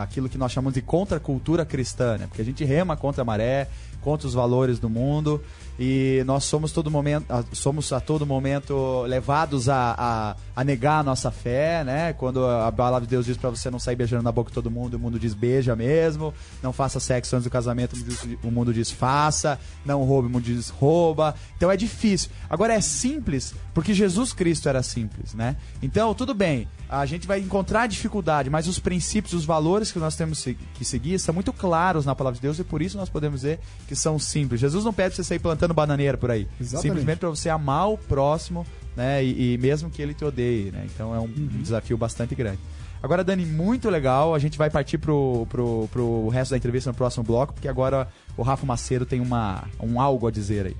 a- 0.00 0.02
aquilo 0.02 0.28
que 0.28 0.38
nós 0.38 0.52
chamamos 0.52 0.74
de 0.74 0.82
contracultura 0.82 1.64
cristã, 1.64 2.16
né? 2.18 2.26
Porque 2.26 2.40
a 2.42 2.44
gente 2.44 2.64
rema 2.64 2.96
contra 2.96 3.22
a 3.22 3.24
maré, 3.24 3.68
contra 4.00 4.26
os 4.28 4.34
valores 4.34 4.78
do 4.78 4.88
mundo. 4.88 5.42
E 5.78 6.22
nós 6.26 6.44
somos 6.44 6.70
todo 6.70 6.90
momento, 6.90 7.24
a- 7.32 7.44
somos 7.52 7.92
a 7.92 8.00
todo 8.00 8.26
momento 8.26 9.02
levados 9.02 9.68
a, 9.68 9.94
a, 9.98 10.36
a 10.60 10.64
negar 10.64 11.00
a 11.00 11.02
nossa 11.02 11.30
fé, 11.30 11.82
né? 11.82 12.12
Quando 12.12 12.46
a 12.46 12.70
palavra 12.70 13.00
de 13.06 13.10
Deus 13.10 13.24
diz 13.26 13.36
pra 13.36 13.50
você 13.50 13.70
não 13.70 13.78
sair 13.78 13.96
beijando 13.96 14.22
na 14.22 14.30
boca 14.30 14.50
de 14.50 14.54
todo 14.54 14.70
mundo, 14.70 14.94
o 14.94 14.98
mundo 14.98 15.18
diz 15.18 15.34
beija 15.34 15.74
mesmo. 15.74 16.32
Não 16.62 16.72
faça 16.72 17.00
sexo 17.00 17.34
antes 17.34 17.44
do 17.44 17.50
casamento, 17.50 17.96
o 18.44 18.50
mundo 18.50 18.72
diz- 18.72 18.90
faça. 18.90 19.58
Não 19.84 20.02
roube, 20.04 20.28
o 20.28 20.30
mundo 20.30 20.44
diz 20.44 20.68
rouba. 20.68 21.34
Então 21.56 21.70
é 21.70 21.76
difícil. 21.76 22.30
Agora 22.50 22.74
é 22.74 22.80
simples 22.80 23.54
porque 23.74 23.94
Jesus 23.94 24.32
Cristo 24.32 24.68
era 24.68 24.82
simples, 24.82 25.32
né? 25.34 25.56
Então 25.82 26.14
tudo 26.14 26.34
bem, 26.34 26.68
a 26.88 27.06
gente 27.06 27.26
vai 27.26 27.40
encontrar 27.40 27.86
dificuldade, 27.86 28.50
mas 28.50 28.68
os 28.68 28.78
princípios, 28.78 29.32
os 29.32 29.44
valores 29.46 29.90
que 29.90 29.98
nós 29.98 30.14
temos 30.14 30.44
que 30.74 30.84
seguir 30.84 31.18
são 31.18 31.34
muito 31.34 31.52
claros 31.52 32.04
na 32.04 32.14
palavra 32.14 32.34
de 32.36 32.42
Deus 32.42 32.58
e 32.58 32.64
por 32.64 32.82
isso 32.82 32.98
nós 32.98 33.08
podemos 33.08 33.40
dizer 33.40 33.58
que 33.88 33.96
são 33.96 34.18
simples. 34.18 34.60
Jesus 34.60 34.84
não 34.84 34.92
pede 34.92 35.14
pra 35.14 35.16
você 35.16 35.24
sair 35.24 35.38
plantando 35.38 35.61
bananeira 35.68 36.18
por 36.18 36.30
aí. 36.30 36.48
Exatamente. 36.60 36.82
Simplesmente 36.82 37.18
para 37.18 37.28
você 37.28 37.48
amar 37.48 37.90
o 37.90 37.98
próximo, 37.98 38.66
né? 38.96 39.22
E, 39.24 39.54
e 39.54 39.58
mesmo 39.58 39.90
que 39.90 40.02
ele 40.02 40.14
te 40.14 40.24
odeie, 40.24 40.70
né? 40.70 40.86
Então 40.92 41.14
é 41.14 41.18
um, 41.18 41.24
um 41.24 41.62
desafio 41.62 41.96
bastante 41.96 42.34
grande. 42.34 42.58
Agora, 43.02 43.24
Dani, 43.24 43.44
muito 43.44 43.90
legal. 43.90 44.32
A 44.32 44.38
gente 44.38 44.56
vai 44.56 44.70
partir 44.70 44.96
pro, 44.96 45.44
pro, 45.50 45.88
pro 45.90 46.28
resto 46.28 46.52
da 46.52 46.56
entrevista 46.56 46.88
no 46.90 46.94
próximo 46.94 47.24
bloco, 47.24 47.52
porque 47.52 47.66
agora 47.66 48.06
o 48.36 48.42
Rafa 48.42 48.64
Macedo 48.64 49.04
tem 49.04 49.20
uma, 49.20 49.64
um 49.80 50.00
algo 50.00 50.28
a 50.28 50.30
dizer 50.30 50.66
aí. 50.66 50.76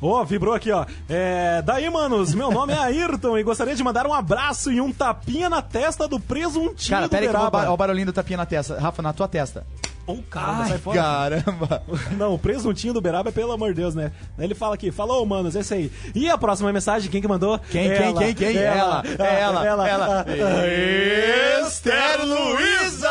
Ó, 0.00 0.24
vibrou 0.24 0.54
aqui, 0.54 0.72
ó. 0.72 0.86
É, 1.06 1.60
daí, 1.60 1.90
manos, 1.90 2.34
meu 2.34 2.50
nome 2.50 2.72
é 2.72 2.78
Ayrton 2.78 3.36
e 3.36 3.42
gostaria 3.42 3.74
de 3.74 3.84
mandar 3.84 4.06
um 4.06 4.14
abraço 4.14 4.72
e 4.72 4.80
um 4.80 4.90
tapinha 4.90 5.50
na 5.50 5.60
testa 5.60 6.08
do 6.08 6.18
presuntinho 6.18 6.96
Cara, 6.96 7.06
do 7.06 7.10
pera 7.10 7.38
aí 7.38 7.68
o 7.68 7.76
barulhinho 7.76 8.06
do 8.06 8.12
tapinha 8.12 8.38
na 8.38 8.46
testa. 8.46 8.80
Rafa, 8.80 9.02
na 9.02 9.12
tua 9.12 9.28
testa. 9.28 9.66
Ô, 10.06 10.16
caramba, 10.30 10.66
sai 10.66 10.78
fora. 10.78 11.00
caramba. 11.00 11.82
Não, 12.18 12.34
o 12.34 12.38
presuntinho 12.38 12.92
do 12.92 13.00
Beraba 13.00 13.30
é 13.30 13.32
pelo 13.32 13.52
amor 13.52 13.70
de 13.70 13.80
Deus, 13.80 13.94
né? 13.94 14.12
Ele 14.38 14.54
fala 14.54 14.74
aqui, 14.74 14.90
falou, 14.90 15.24
manos, 15.24 15.54
esse 15.56 15.72
aí. 15.72 15.92
E 16.14 16.28
a 16.28 16.36
próxima 16.36 16.70
mensagem, 16.72 17.10
quem 17.10 17.22
que 17.22 17.28
mandou? 17.28 17.58
Quem, 17.70 17.88
quem, 17.88 17.96
Ela, 18.08 18.18
quem, 18.20 18.34
quem? 18.34 18.56
Ela, 18.56 19.02
ela, 19.18 19.66
ela, 19.66 19.88
ela. 19.88 20.26
ah, 20.28 21.66
Esther 21.66 22.24
Luiza! 22.24 23.08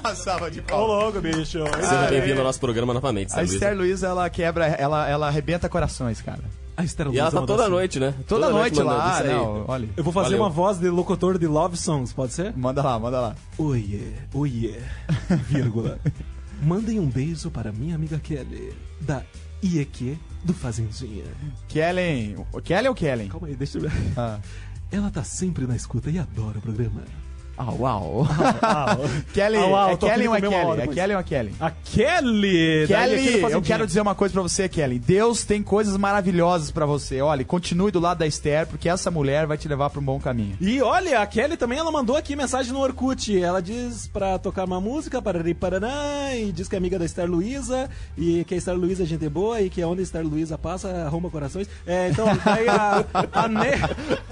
Uma 0.00 0.14
salva 0.14 0.50
de 0.50 0.60
Ô, 0.60 0.62
palmas. 0.62 0.88
louco, 0.88 1.20
bicho. 1.20 1.58
Seja 1.80 2.06
bem-vindo 2.08 2.38
ao 2.40 2.46
nosso 2.46 2.60
programa 2.60 2.94
novamente, 2.94 3.32
A 3.38 3.42
Esther 3.42 3.54
Esther 3.54 3.76
Luiza, 3.76 4.06
ela 4.08 4.28
quebra, 4.30 4.66
ela, 4.66 5.08
ela 5.08 5.28
arrebenta 5.28 5.68
corações, 5.68 6.20
cara. 6.22 6.40
A 6.76 6.84
Esther 6.84 7.08
E 7.12 7.18
ela 7.18 7.30
tá 7.30 7.42
toda 7.42 7.62
assim. 7.64 7.70
noite, 7.70 8.00
né? 8.00 8.14
Toda, 8.26 8.48
noite, 8.50 8.76
mandando 8.76 8.96
lá, 8.98 9.22
não, 9.24 9.64
olha. 9.68 9.88
Eu 9.96 10.02
vou 10.02 10.12
fazer 10.12 10.30
Valeu. 10.30 10.42
uma 10.42 10.48
voz 10.50 10.78
de 10.78 10.88
locutor 10.88 11.38
de 11.38 11.46
Love 11.46 11.76
Songs, 11.76 12.12
pode 12.14 12.32
ser? 12.32 12.56
Manda 12.56 12.82
lá, 12.82 12.98
manda 12.98 13.20
lá. 13.20 13.34
Oiê, 13.58 14.12
oiê, 14.32 14.80
vírgula. 15.48 15.98
Mandem 16.62 16.98
um 17.00 17.08
beijo 17.08 17.50
para 17.50 17.72
minha 17.72 17.94
amiga 17.96 18.18
Kelly, 18.18 18.72
da 19.00 19.22
IEQ 19.62 20.16
do 20.44 20.54
Fazendinha. 20.54 21.24
Kellen. 21.68 22.36
o 22.52 22.60
Kellen 22.60 22.88
ou 22.88 22.94
Kellen? 22.94 23.28
Calma 23.28 23.48
aí, 23.48 23.54
deixa 23.56 23.78
eu 23.78 23.82
ver. 23.82 23.92
Ah. 24.16 24.38
Ela 24.90 25.10
tá 25.10 25.24
sempre 25.24 25.66
na 25.66 25.74
escuta 25.74 26.10
e 26.10 26.18
adora 26.18 26.58
o 26.58 26.62
programa. 26.62 27.02
Ah, 27.64 27.72
uau. 27.78 28.26
Kelly, 29.32 29.56
Ah, 29.56 29.66
uau, 29.66 29.90
é 29.90 29.96
tô 29.96 30.06
Kelly 30.06 30.26
ou 30.28 30.34
é 30.34 30.40
Kelly? 30.40 30.80
É. 30.80 30.86
Kelly 30.88 31.14
ou 31.14 31.20
é 31.20 31.22
Kelly? 31.22 31.54
A 31.60 31.70
Kelly! 31.70 32.86
Kelly, 32.88 33.40
eu 33.52 33.62
quero 33.62 33.86
dizer 33.86 34.00
uma 34.00 34.14
coisa 34.14 34.32
pra 34.32 34.42
você, 34.42 34.68
Kelly. 34.68 34.98
Deus 34.98 35.44
tem 35.44 35.62
coisas 35.62 35.96
maravilhosas 35.96 36.70
pra 36.70 36.84
você. 36.86 37.20
Olha, 37.20 37.44
continue 37.44 37.90
do 37.92 38.00
lado 38.00 38.18
da 38.18 38.26
Esther, 38.26 38.66
porque 38.66 38.88
essa 38.88 39.10
mulher 39.10 39.46
vai 39.46 39.56
te 39.56 39.68
levar 39.68 39.90
pra 39.90 40.00
um 40.00 40.04
bom 40.04 40.18
caminho. 40.18 40.56
E 40.60 40.80
olha, 40.82 41.20
a 41.20 41.26
Kelly 41.26 41.56
também 41.56 41.78
ela 41.78 41.92
mandou 41.92 42.16
aqui 42.16 42.34
mensagem 42.34 42.72
no 42.72 42.80
Orkut. 42.80 43.40
Ela 43.40 43.62
diz 43.62 44.06
pra 44.08 44.38
tocar 44.38 44.64
uma 44.64 44.80
música, 44.80 45.22
Parari 45.22 45.54
Paraná, 45.54 46.34
e 46.34 46.50
diz 46.50 46.66
que 46.68 46.74
é 46.74 46.78
amiga 46.78 46.98
da 46.98 47.06
Star 47.06 47.26
Luiza, 47.30 47.88
e 48.18 48.44
que 48.44 48.54
a 48.54 48.60
Star 48.60 48.74
Luiza 48.76 49.04
é 49.04 49.06
gente 49.06 49.28
boa, 49.28 49.60
e 49.60 49.70
que 49.70 49.82
onde 49.84 50.02
a 50.02 50.06
Star 50.06 50.24
Luiza 50.24 50.58
passa, 50.58 50.88
arruma 51.06 51.30
corações. 51.30 51.68
É, 51.86 52.08
então, 52.08 52.26
daí 52.44 52.68
a, 52.68 53.04
a, 53.32 53.48
Ne- 53.48 53.78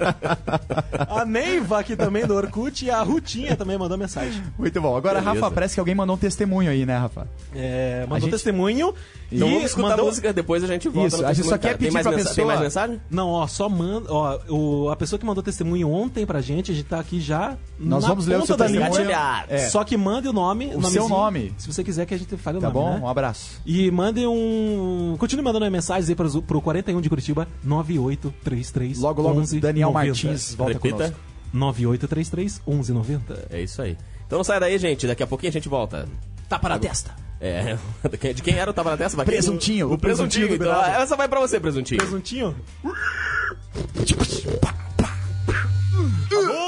a 1.08 1.24
Neiva 1.24 1.78
aqui 1.80 1.94
também 1.96 2.26
do 2.26 2.34
Orkut, 2.34 2.84
e 2.84 2.90
a 2.90 3.02
Rutinha 3.20 3.54
também 3.56 3.76
mandou 3.78 3.96
mensagem. 3.98 4.42
Muito 4.58 4.80
bom. 4.80 4.96
Agora, 4.96 5.20
Beleza. 5.20 5.40
Rafa, 5.40 5.54
parece 5.54 5.74
que 5.74 5.80
alguém 5.80 5.94
mandou 5.94 6.16
um 6.16 6.18
testemunho 6.18 6.70
aí, 6.70 6.84
né, 6.86 6.96
Rafa? 6.96 7.28
É, 7.54 8.00
mandou 8.08 8.20
gente- 8.20 8.30
testemunho. 8.30 8.94
Então 9.32 9.46
e 9.46 9.50
vamos 9.52 9.66
escutar 9.66 9.88
mandou... 9.90 10.04
a 10.06 10.08
música, 10.08 10.32
depois 10.32 10.64
a 10.64 10.66
gente 10.66 10.88
volta 10.88 11.14
Isso, 11.16 11.24
a 11.26 11.32
gente 11.32 11.46
só 11.48 11.56
quer 11.56 11.76
pedir 11.78 11.92
mais 11.92 12.04
pra 12.04 12.16
mensa- 12.16 12.28
pessoa- 12.30 12.36
Tem 12.36 12.44
mais 12.46 12.60
mensagem? 12.60 13.00
Não, 13.08 13.28
ó, 13.28 13.46
só 13.46 13.68
manda. 13.68 14.12
Ó, 14.12 14.38
o, 14.48 14.88
a 14.90 14.96
pessoa 14.96 15.18
que 15.20 15.24
mandou 15.24 15.40
testemunho 15.42 15.88
ontem 15.88 16.26
pra 16.26 16.40
gente, 16.40 16.72
a 16.72 16.74
gente 16.74 16.86
tá 16.86 16.98
aqui 16.98 17.20
já. 17.20 17.56
Nós 17.78 18.02
na 18.02 18.08
vamos 18.08 18.26
ler 18.26 18.38
o 18.40 18.46
seu 18.46 18.56
testemunho. 18.56 19.10
É. 19.48 19.68
Só 19.68 19.84
que 19.84 19.96
mande 19.96 20.26
o 20.26 20.32
nome. 20.32 20.66
O 20.66 20.72
nomezinho, 20.72 20.90
seu 21.06 21.08
nome. 21.08 21.54
Se 21.58 21.72
você 21.72 21.84
quiser 21.84 22.06
que 22.06 22.14
a 22.14 22.18
gente 22.18 22.36
fale 22.36 22.58
o 22.58 22.60
Tá 22.60 22.68
nome. 22.70 22.80
bom? 22.80 22.94
né? 22.94 23.00
Um 23.04 23.08
abraço. 23.08 23.60
E 23.64 23.88
mande 23.90 24.26
um. 24.26 25.14
Continue 25.18 25.44
mandando 25.44 25.70
mensagens 25.70 26.08
aí 26.08 26.14
pro, 26.16 26.42
pro 26.42 26.60
41 26.60 27.00
de 27.00 27.08
Curitiba 27.08 27.46
9833. 27.62 28.98
Logo, 28.98 29.22
logo, 29.22 29.40
11 29.40 29.60
Daniel 29.60 29.88
90. 29.92 30.08
Martins 30.08 30.54
volta 30.54 30.72
Repita. 30.74 30.96
conosco. 30.96 31.16
9833 31.52 32.62
1190. 32.66 33.46
É 33.50 33.60
isso 33.62 33.82
aí. 33.82 33.96
Então 34.26 34.38
não 34.38 34.44
sai 34.44 34.60
daí, 34.60 34.78
gente. 34.78 35.06
Daqui 35.06 35.22
a 35.22 35.26
pouquinho 35.26 35.50
a 35.50 35.52
gente 35.52 35.68
volta. 35.68 36.08
Tapa 36.48 36.68
na 36.68 36.78
testa. 36.78 37.14
É, 37.40 37.78
de 38.34 38.42
quem 38.42 38.58
era 38.58 38.70
o 38.70 38.74
tapa 38.74 38.90
na 38.90 38.96
testa? 38.96 39.24
Presuntinho. 39.24 39.92
O 39.92 39.98
presuntinho, 39.98 40.46
Presuntinho 40.46 40.48
do 40.48 40.64
então. 40.64 41.02
Essa 41.02 41.16
vai 41.16 41.28
pra 41.28 41.40
você, 41.40 41.58
presuntinho. 41.58 41.98
Presuntinho? 41.98 42.56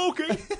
ok. 0.09 0.25
Pra 0.35 0.52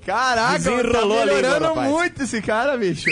Caraca, 0.05 0.59
tá 0.59 0.69
língua, 0.69 1.25
melhorando 1.25 1.75
muito 1.81 2.21
esse 2.21 2.39
cara, 2.39 2.77
bicho. 2.77 3.09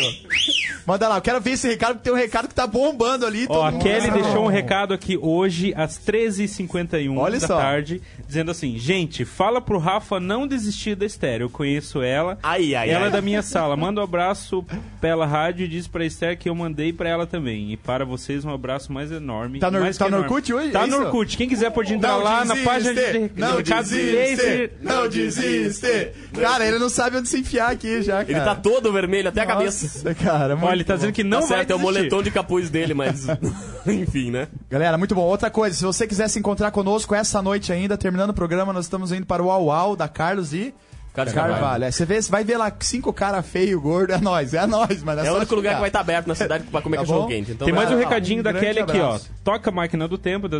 Manda 0.85 1.07
lá, 1.07 1.17
eu 1.17 1.21
quero 1.21 1.39
ver 1.41 1.51
esse 1.51 1.67
recado, 1.67 1.93
porque 1.95 2.03
tem 2.09 2.13
um 2.13 2.21
recado 2.21 2.47
que 2.47 2.53
tá 2.55 2.67
bombando 2.67 3.25
ali. 3.25 3.45
Ó, 3.49 3.65
a 3.65 3.71
mundo- 3.71 3.83
Kelly 3.83 4.07
Ah, 4.09 4.13
deixou 4.13 4.43
um 4.45 4.47
recado 4.47 4.93
aqui 4.93 5.17
hoje, 5.17 5.73
às 5.77 5.97
13h51 5.97 7.17
Olha 7.17 7.39
da 7.39 7.47
só. 7.47 7.57
tarde, 7.57 8.01
dizendo 8.27 8.51
assim: 8.51 8.77
Gente, 8.77 9.23
fala 9.25 9.61
pro 9.61 9.77
Rafa 9.77 10.19
não 10.19 10.45
desistir 10.47 10.95
da 10.95 11.05
Esther. 11.05 11.41
Eu 11.41 11.49
conheço 11.49 12.01
ela. 12.01 12.37
Ai, 12.43 12.75
ai, 12.75 12.89
ela 12.89 13.03
ai. 13.05 13.07
é 13.07 13.11
da 13.11 13.21
minha 13.21 13.41
sala. 13.43 13.75
Manda 13.77 14.01
um 14.01 14.03
abraço 14.03 14.65
pela 14.99 15.25
rádio 15.25 15.65
e 15.65 15.67
diz 15.67 15.87
pra 15.87 16.05
Esther 16.05 16.37
que 16.37 16.49
eu 16.49 16.55
mandei 16.55 16.91
pra 16.91 17.09
ela 17.09 17.25
também. 17.25 17.71
E 17.71 17.77
para 17.77 18.03
vocês, 18.05 18.43
um 18.43 18.53
abraço 18.53 18.91
mais 18.91 19.11
enorme. 19.11 19.59
Tá 19.59 19.71
no- 19.71 19.79
mais 19.79 19.97
tá 19.97 20.05
no 20.05 20.17
enorme. 20.17 20.25
Orkut 20.27 20.53
hoje? 20.53 20.71
Tá 20.71 20.83
É 20.83 20.87
no? 20.87 20.97
Orkut. 21.05 21.37
Quem 21.37 21.47
quiser 21.47 21.69
pode 21.71 21.93
entrar 21.93 22.09
Não 22.17 22.23
lá 22.23 22.45
na 22.45 22.53
desiste, 22.55 22.63
página 22.65 22.93
de 22.93 23.31
não 23.37 23.57
recados 23.57 23.89
desiste, 23.91 24.69
não 24.81 25.07
desiste. 25.09 26.11
Cara, 26.39 26.65
ele 26.67 26.79
não 26.79 26.89
sabe 26.89 27.17
onde 27.17 27.29
se 27.29 27.39
enfiar 27.39 27.71
aqui 27.71 28.01
já, 28.01 28.23
cara. 28.25 28.31
Ele 28.31 28.39
tá 28.41 28.55
todo 28.55 28.91
vermelho 28.91 29.29
até 29.29 29.41
a 29.41 29.45
cabeça. 29.45 29.85
Nossa, 29.85 30.15
cara, 30.15 30.55
muito 30.55 30.72
ele 30.73 30.83
tá 30.83 30.93
bom. 30.93 30.97
dizendo 30.97 31.13
que 31.13 31.23
não 31.23 31.39
tá 31.41 31.45
vai 31.47 31.57
certo, 31.57 31.71
é 31.71 31.75
o 31.75 31.79
moletom 31.79 32.21
de 32.23 32.31
capuz 32.31 32.69
dele, 32.69 32.93
mas. 32.93 33.25
Enfim, 33.87 34.31
né? 34.31 34.47
Galera, 34.69 34.97
muito 34.97 35.13
bom. 35.15 35.21
Outra 35.21 35.49
coisa, 35.49 35.75
se 35.75 35.83
você 35.83 36.07
quiser 36.07 36.27
se 36.27 36.39
encontrar 36.39 36.71
conosco 36.71 37.13
essa 37.15 37.41
noite 37.41 37.71
ainda, 37.71 37.97
terminando 37.97 38.31
o 38.31 38.33
programa, 38.33 38.73
nós 38.73 38.85
estamos 38.85 39.11
indo 39.11 39.25
para 39.25 39.41
o 39.41 39.47
Uau 39.47 39.65
Uau 39.65 39.95
da 39.95 40.07
Carlos 40.07 40.53
e 40.53 40.73
Carlos 41.13 41.33
Carvalho. 41.33 41.61
Carvalho. 41.61 41.83
É, 41.85 41.91
você 41.91 42.05
vê, 42.05 42.19
você 42.19 42.31
vai 42.31 42.43
ver 42.43 42.57
lá 42.57 42.71
cinco 42.79 43.13
cara 43.13 43.43
feio, 43.43 43.79
gordo, 43.79 44.13
é 44.13 44.17
nós, 44.17 44.53
é 44.55 44.65
nós, 44.65 45.03
mas 45.03 45.19
É 45.23 45.31
o 45.31 45.35
único 45.35 45.53
lugar 45.53 45.75
que 45.75 45.79
vai 45.79 45.89
estar 45.89 45.99
aberto 45.99 46.25
na 46.25 46.33
cidade 46.33 46.63
pra 46.65 46.81
comer 46.81 46.97
Tá 46.97 47.03
cachorro 47.03 47.27
quente. 47.27 47.51
Então, 47.51 47.65
Tem 47.65 47.73
mais 47.73 47.91
um 47.91 47.93
Ah, 47.93 47.97
recadinho 47.99 48.39
um 48.39 48.43
da 48.43 48.51
Kelly 48.51 48.79
aqui, 48.79 48.99
ó. 48.99 49.19
Toca 49.43 49.69
a 49.69 49.73
máquina 49.73 50.07
do 50.07 50.17
tempo. 50.17 50.49
da, 50.49 50.59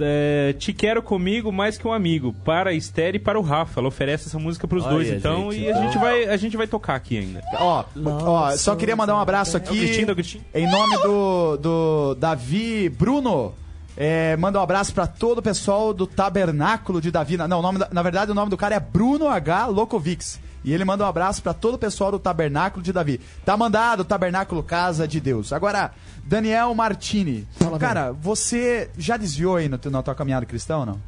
É, 0.00 0.54
te 0.58 0.72
quero 0.72 1.02
comigo 1.02 1.52
mais 1.52 1.78
que 1.78 1.86
um 1.86 1.92
amigo. 1.92 2.34
Para 2.44 2.70
a 2.70 2.72
Esther 2.72 3.14
e 3.14 3.18
para 3.18 3.38
o 3.38 3.42
Rafa. 3.42 3.80
Ela 3.80 3.88
oferece 3.88 4.28
essa 4.28 4.38
música 4.38 4.66
pros 4.66 4.84
Olha, 4.84 4.94
dois, 4.94 5.08
então. 5.08 5.52
gente, 5.52 5.64
e 5.64 5.70
a 5.70 5.82
gente, 5.82 5.98
vai, 5.98 6.24
a 6.24 6.36
gente 6.36 6.56
vai 6.56 6.66
tocar 6.66 6.96
aqui 6.96 7.18
ainda. 7.18 7.42
Ó, 7.58 7.84
ó, 8.04 8.56
só 8.56 8.74
queria 8.74 8.96
mandar 8.96 9.14
um 9.14 9.20
abraço 9.20 9.56
É 9.56 9.60
aqui. 9.60 10.04
Da 10.04 10.14
Cristinho. 10.14 10.44
Em 10.52 10.68
nome 10.70 10.96
do, 10.98 11.56
do 11.58 12.14
Davi 12.16 12.88
Bruno. 12.88 13.54
É, 13.96 14.36
manda 14.36 14.58
um 14.58 14.62
abraço 14.62 14.92
pra 14.92 15.06
todo 15.06 15.38
o 15.38 15.42
pessoal 15.42 15.94
do 15.94 16.06
Tabernáculo 16.06 17.00
de 17.00 17.12
Davi. 17.12 17.36
Não, 17.36 17.60
o 17.60 17.62
nome 17.62 17.78
na 17.92 18.02
verdade 18.02 18.32
o 18.32 18.34
nome 18.34 18.50
do 18.50 18.56
cara 18.56 18.74
é 18.74 18.80
Bruno 18.80 19.28
H. 19.28 19.66
Lokovics. 19.66 20.40
E 20.64 20.72
ele 20.72 20.84
manda 20.84 21.04
um 21.04 21.06
abraço 21.06 21.42
pra 21.42 21.52
todo 21.52 21.74
o 21.74 21.78
pessoal 21.78 22.10
do 22.10 22.18
Tabernáculo 22.18 22.82
de 22.82 22.90
Davi. 22.92 23.20
Tá 23.44 23.54
mandado, 23.54 24.02
Tabernáculo 24.02 24.62
Casa 24.62 25.06
de 25.06 25.20
Deus. 25.20 25.52
Agora, 25.52 25.92
Daniel 26.26 26.74
Martini. 26.74 27.46
Fala, 27.56 27.78
cara, 27.78 28.12
você 28.12 28.90
já 28.96 29.16
desviou 29.16 29.56
aí 29.56 29.68
no, 29.68 29.78
na 29.90 30.02
tua 30.02 30.14
caminhada 30.14 30.46
cristã 30.46 30.78
ou 30.78 30.86
não? 30.86 31.00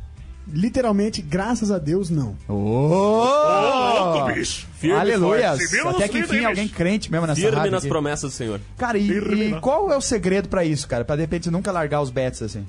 Literalmente, 0.49 1.21
graças 1.21 1.73
a 1.73 1.79
Deus, 1.79 2.09
não. 2.09 2.37
Ô, 2.49 4.25
bicho. 4.33 4.69
Firme 4.79 4.97
e 4.97 5.01
Aleluia! 5.01 5.53
Até 5.53 6.07
que 6.07 6.19
enfim 6.21 6.45
alguém 6.45 6.69
crente 6.69 7.11
mesmo 7.11 7.27
nessa 7.27 7.41
Firme 7.41 7.57
rádio 7.57 7.73
nas 7.73 7.83
aqui. 7.83 7.89
promessas 7.89 8.31
do 8.31 8.35
Senhor. 8.37 8.61
Cara, 8.77 8.97
e, 8.97 9.11
e 9.11 9.61
qual 9.61 9.91
é 9.91 9.97
o 9.97 10.01
segredo 10.01 10.49
pra 10.49 10.65
isso, 10.65 10.87
cara? 10.87 11.05
Pra 11.05 11.17
de 11.17 11.23
repente 11.23 11.51
nunca 11.51 11.73
largar 11.73 12.01
os 12.01 12.11
bets 12.11 12.43
assim? 12.43 12.65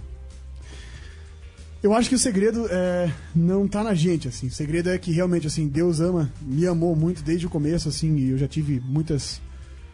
Eu 1.84 1.94
acho 1.94 2.10
que 2.10 2.16
o 2.16 2.20
segredo 2.20 2.68
é, 2.72 3.12
não 3.36 3.68
tá 3.68 3.84
na 3.84 3.94
gente, 3.94 4.28
assim. 4.28 4.48
O 4.48 4.52
segredo 4.52 4.90
é 4.90 4.98
que 4.98 5.12
realmente, 5.12 5.46
assim, 5.46 5.68
Deus 5.68 6.00
ama, 6.00 6.32
me 6.42 6.66
amou 6.66 6.96
muito 6.96 7.22
desde 7.22 7.46
o 7.46 7.50
começo, 7.50 7.88
assim, 7.88 8.16
e 8.18 8.32
eu 8.32 8.38
já 8.38 8.48
tive 8.48 8.82
muitas 8.84 9.40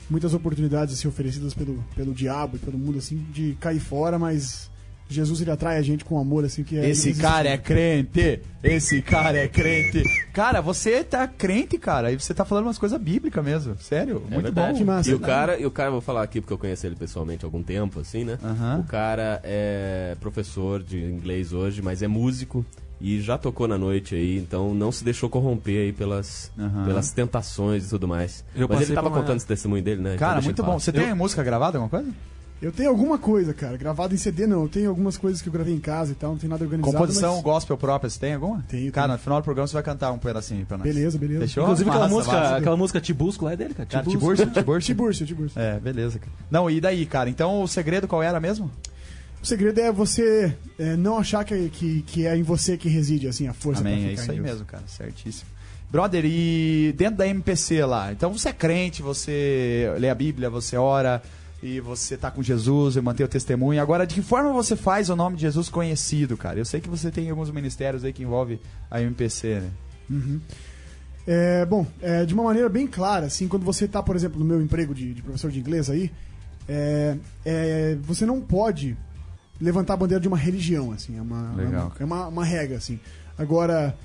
muitas 0.10 0.34
oportunidades 0.34 0.94
assim, 0.94 1.08
oferecidas 1.08 1.54
pelo, 1.54 1.84
pelo 1.96 2.14
diabo 2.14 2.58
e 2.58 2.60
pelo 2.60 2.78
mundo, 2.78 2.98
assim, 2.98 3.26
de 3.32 3.58
cair 3.60 3.80
fora, 3.80 4.20
mas 4.20 4.70
Jesus 5.10 5.42
ele 5.42 5.52
atrai 5.52 5.78
a 5.78 5.82
gente 5.82 6.04
com 6.04 6.18
amor, 6.18 6.44
assim, 6.44 6.64
que 6.64 6.78
é. 6.78 6.90
Esse 6.90 7.14
cara 7.14 7.50
é 7.50 7.58
crente! 7.58 8.42
Esse 8.64 9.02
cara 9.02 9.38
é 9.38 9.48
crente! 9.48 10.04
Cara, 10.34 10.62
você 10.62 11.04
tá 11.04 11.28
crente, 11.28 11.78
cara, 11.78 12.12
e 12.12 12.20
você 12.20 12.34
tá 12.34 12.44
falando 12.44 12.66
umas 12.66 12.78
coisas 12.78 13.00
bíblicas 13.00 13.44
mesmo. 13.44 13.76
Sério, 13.80 14.22
muito 14.22 14.44
verdade. 14.44 14.74
bom. 14.74 14.78
Que 14.80 14.84
massa. 14.84 15.10
E 15.10 15.14
o 15.14 15.20
cara, 15.20 15.60
e 15.60 15.66
o 15.66 15.72
cara, 15.72 15.92
vou 15.92 16.02
falar 16.02 16.24
aqui 16.24 16.42
porque 16.42 16.54
eu 16.54 16.58
conheci 16.58 16.88
ele 16.88 16.96
pessoalmente 16.96 17.46
há 17.46 17.48
algum 17.48 17.62
tempo, 17.62 18.00
assim, 18.00 18.24
né? 18.24 18.38
Aham. 18.44 18.80
O 18.80 18.84
cara 18.86 19.40
é 19.44 20.16
professor 20.20 20.82
de 20.82 20.98
inglês 21.00 21.54
hoje, 21.54 21.82
mas 21.82 22.02
é 22.02 22.08
músico 22.08 22.66
e 23.04 23.20
já 23.22 23.38
tocou 23.38 23.68
na 23.68 23.78
noite 23.78 24.16
aí, 24.16 24.38
então 24.38 24.74
não 24.74 24.90
se 24.92 25.04
deixou 25.04 25.30
corromper 25.30 25.82
aí 25.82 25.92
pelas, 25.92 26.50
Aham. 26.58 26.86
pelas 26.86 27.12
tentações 27.12 27.86
e 27.86 27.90
tudo 27.90 28.08
mais. 28.08 28.46
Eu 28.56 28.66
mas 28.70 28.84
ele 28.84 28.94
tava 28.96 29.10
uma- 29.10 29.20
contando 29.20 29.36
esse 29.38 29.46
testemunho 29.46 29.84
dele, 29.84 30.02
né? 30.02 30.16
Então 30.16 30.20
Cara, 30.20 30.34
deixa 30.36 30.48
muito 30.48 30.64
bom. 30.64 30.80
Você 30.80 30.92
tem 30.92 31.14
música 31.14 31.44
gravada, 31.44 31.78
alguma 31.78 31.90
coisa? 31.90 32.10
Eu 32.62 32.72
tenho 32.72 32.90
alguma 32.90 33.18
coisa, 33.18 33.54
cara, 33.54 33.76
gravado 33.76 34.14
em 34.16 34.18
CD 34.18 34.48
não. 34.48 34.62
Eu 34.62 34.70
tenho 34.70 34.88
algumas 34.90 35.18
coisas 35.18 35.42
que 35.42 35.50
eu 35.50 35.52
gravei 35.52 35.74
em 35.76 35.82
casa 35.82 36.14
e 36.14 36.16
tal, 36.16 36.32
não 36.32 36.38
tem 36.38 36.50
nada 36.50 36.64
organizado. 36.64 36.94
Composição 36.96 37.34
mas... 37.36 37.44
gospel 37.44 37.78
própria, 37.78 38.10
você 38.10 38.18
tem 38.18 38.36
alguma? 38.36 38.64
Tenho, 38.70 38.90
Cara, 38.90 39.08
tenho. 39.08 39.18
no 39.18 39.22
final 39.22 39.42
do 39.42 39.44
programa 39.44 39.68
você 39.68 39.74
vai 39.74 39.84
cantar 39.84 40.14
um 40.14 40.18
pedacinho 40.18 40.66
pra 40.66 40.78
nós. 40.78 40.88
Beleza, 40.88 41.18
beleza. 41.18 41.42
Fechou? 41.42 41.64
Inclusive 41.64 41.90
aquela 41.90 42.06
Massa, 42.06 42.16
música, 42.16 42.36
massa. 42.40 42.56
aquela 42.56 42.78
música 42.78 43.02
Tibusco 43.02 43.44
lá 43.44 43.52
é 43.52 43.58
dele, 43.58 43.74
cara. 43.74 43.90
Tiburcio, 44.04 44.46
Tiburcio. 44.50 44.94
Tiburcio, 44.96 45.26
Tiburcio. 45.26 45.60
É, 45.62 45.78
beleza. 45.78 46.20
cara. 46.20 46.32
Não, 46.50 46.70
e 46.70 46.80
daí, 46.80 47.06
cara? 47.06 47.30
Então 47.30 47.64
o 47.64 47.68
segredo 47.68 48.08
qual 48.08 48.24
era 48.24 48.40
mesmo? 48.40 48.72
O 49.44 49.46
segredo 49.46 49.78
é 49.82 49.92
você 49.92 50.56
é, 50.80 50.96
não 50.96 51.18
achar 51.18 51.44
que, 51.44 51.68
que, 51.68 52.02
que 52.04 52.26
é 52.26 52.34
em 52.38 52.44
você 52.44 52.78
que 52.78 52.88
reside, 52.88 53.28
assim, 53.28 53.46
a 53.46 53.54
força 53.54 53.82
Amém, 53.82 53.98
ficar 53.98 54.10
é 54.10 54.14
isso 54.14 54.32
aí 54.32 54.38
Deus. 54.38 54.50
mesmo, 54.50 54.66
cara, 54.66 54.84
certíssimo. 54.88 55.50
Brother, 55.92 56.24
e 56.26 56.96
dentro 56.96 57.18
da 57.18 57.28
MPC 57.28 57.84
lá, 57.84 58.14
então 58.14 58.32
você 58.32 58.50
é 58.50 58.54
crente, 58.54 59.02
você 59.02 59.94
lê 60.00 60.10
a 60.10 60.16
Bíblia, 60.16 60.50
você 60.50 60.78
ora 60.78 61.22
e 61.62 61.82
você 61.82 62.16
tá 62.16 62.32
com 62.32 62.42
Jesus 62.42 62.96
e 62.96 63.02
mantém 63.02 63.26
o 63.26 63.30
testemunho. 63.30 63.82
Agora, 63.82 64.08
de 64.08 64.16
que 64.16 64.22
forma 64.22 64.54
você 64.54 64.78
faz 64.78 65.10
o 65.10 65.16
nome 65.16 65.36
de 65.36 65.42
Jesus 65.42 65.68
conhecido, 65.68 66.38
cara? 66.38 66.58
Eu 66.58 66.66
sei 66.66 66.80
que 66.80 66.88
você 66.88 67.12
tem 67.12 67.30
alguns 67.30 67.52
ministérios 67.52 68.06
aí 68.06 68.14
que 68.14 68.24
envolvem 68.24 68.62
a 68.90 69.02
MPC, 69.02 69.60
né? 69.60 70.40
É, 71.28 71.66
bom, 71.66 71.86
é, 72.02 72.26
de 72.26 72.34
uma 72.34 72.44
maneira 72.44 72.70
bem 72.70 72.88
clara, 72.88 73.26
assim, 73.26 73.50
quando 73.50 73.66
você 73.66 73.84
está, 73.84 74.02
por 74.02 74.16
exemplo, 74.16 74.40
no 74.40 74.46
meu 74.46 74.62
emprego 74.62 74.96
de, 74.96 75.14
de 75.14 75.22
professor 75.22 75.52
de 75.52 75.60
inglês 75.60 75.90
aí, 75.90 76.10
é, 76.66 77.18
é, 77.44 77.98
você 78.04 78.26
não 78.26 78.40
pode 78.40 78.96
levantar 79.60 79.94
a 79.94 79.98
bandeira 79.98 80.22
de 80.22 80.28
uma 80.28 80.38
religião, 80.38 80.92
assim, 80.92 81.18
é 81.18 81.22
uma, 81.22 81.54
Legal. 81.56 81.94
é 82.00 82.06
uma, 82.06 82.28
uma 82.28 82.46
regra, 82.46 82.78
assim. 82.78 83.00
Agora, 83.38 83.96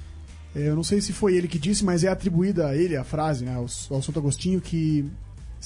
é, 0.55 0.69
eu 0.69 0.77
não 0.77 0.85
sei 0.85 1.01
se 1.01 1.13
foi 1.13 1.35
ele 1.37 1.49
que 1.49 1.59
disse, 1.59 1.85
mas 1.85 2.05
é 2.05 2.09
atribuída 2.09 2.69
a 2.69 2.77
ele 2.77 2.97
a 2.97 3.05
frase, 3.05 3.45
né, 3.45 3.55
ao, 3.55 3.63
ao 3.63 4.03
Santo 4.03 4.19
Agostinho, 4.19 4.61
que 4.61 5.11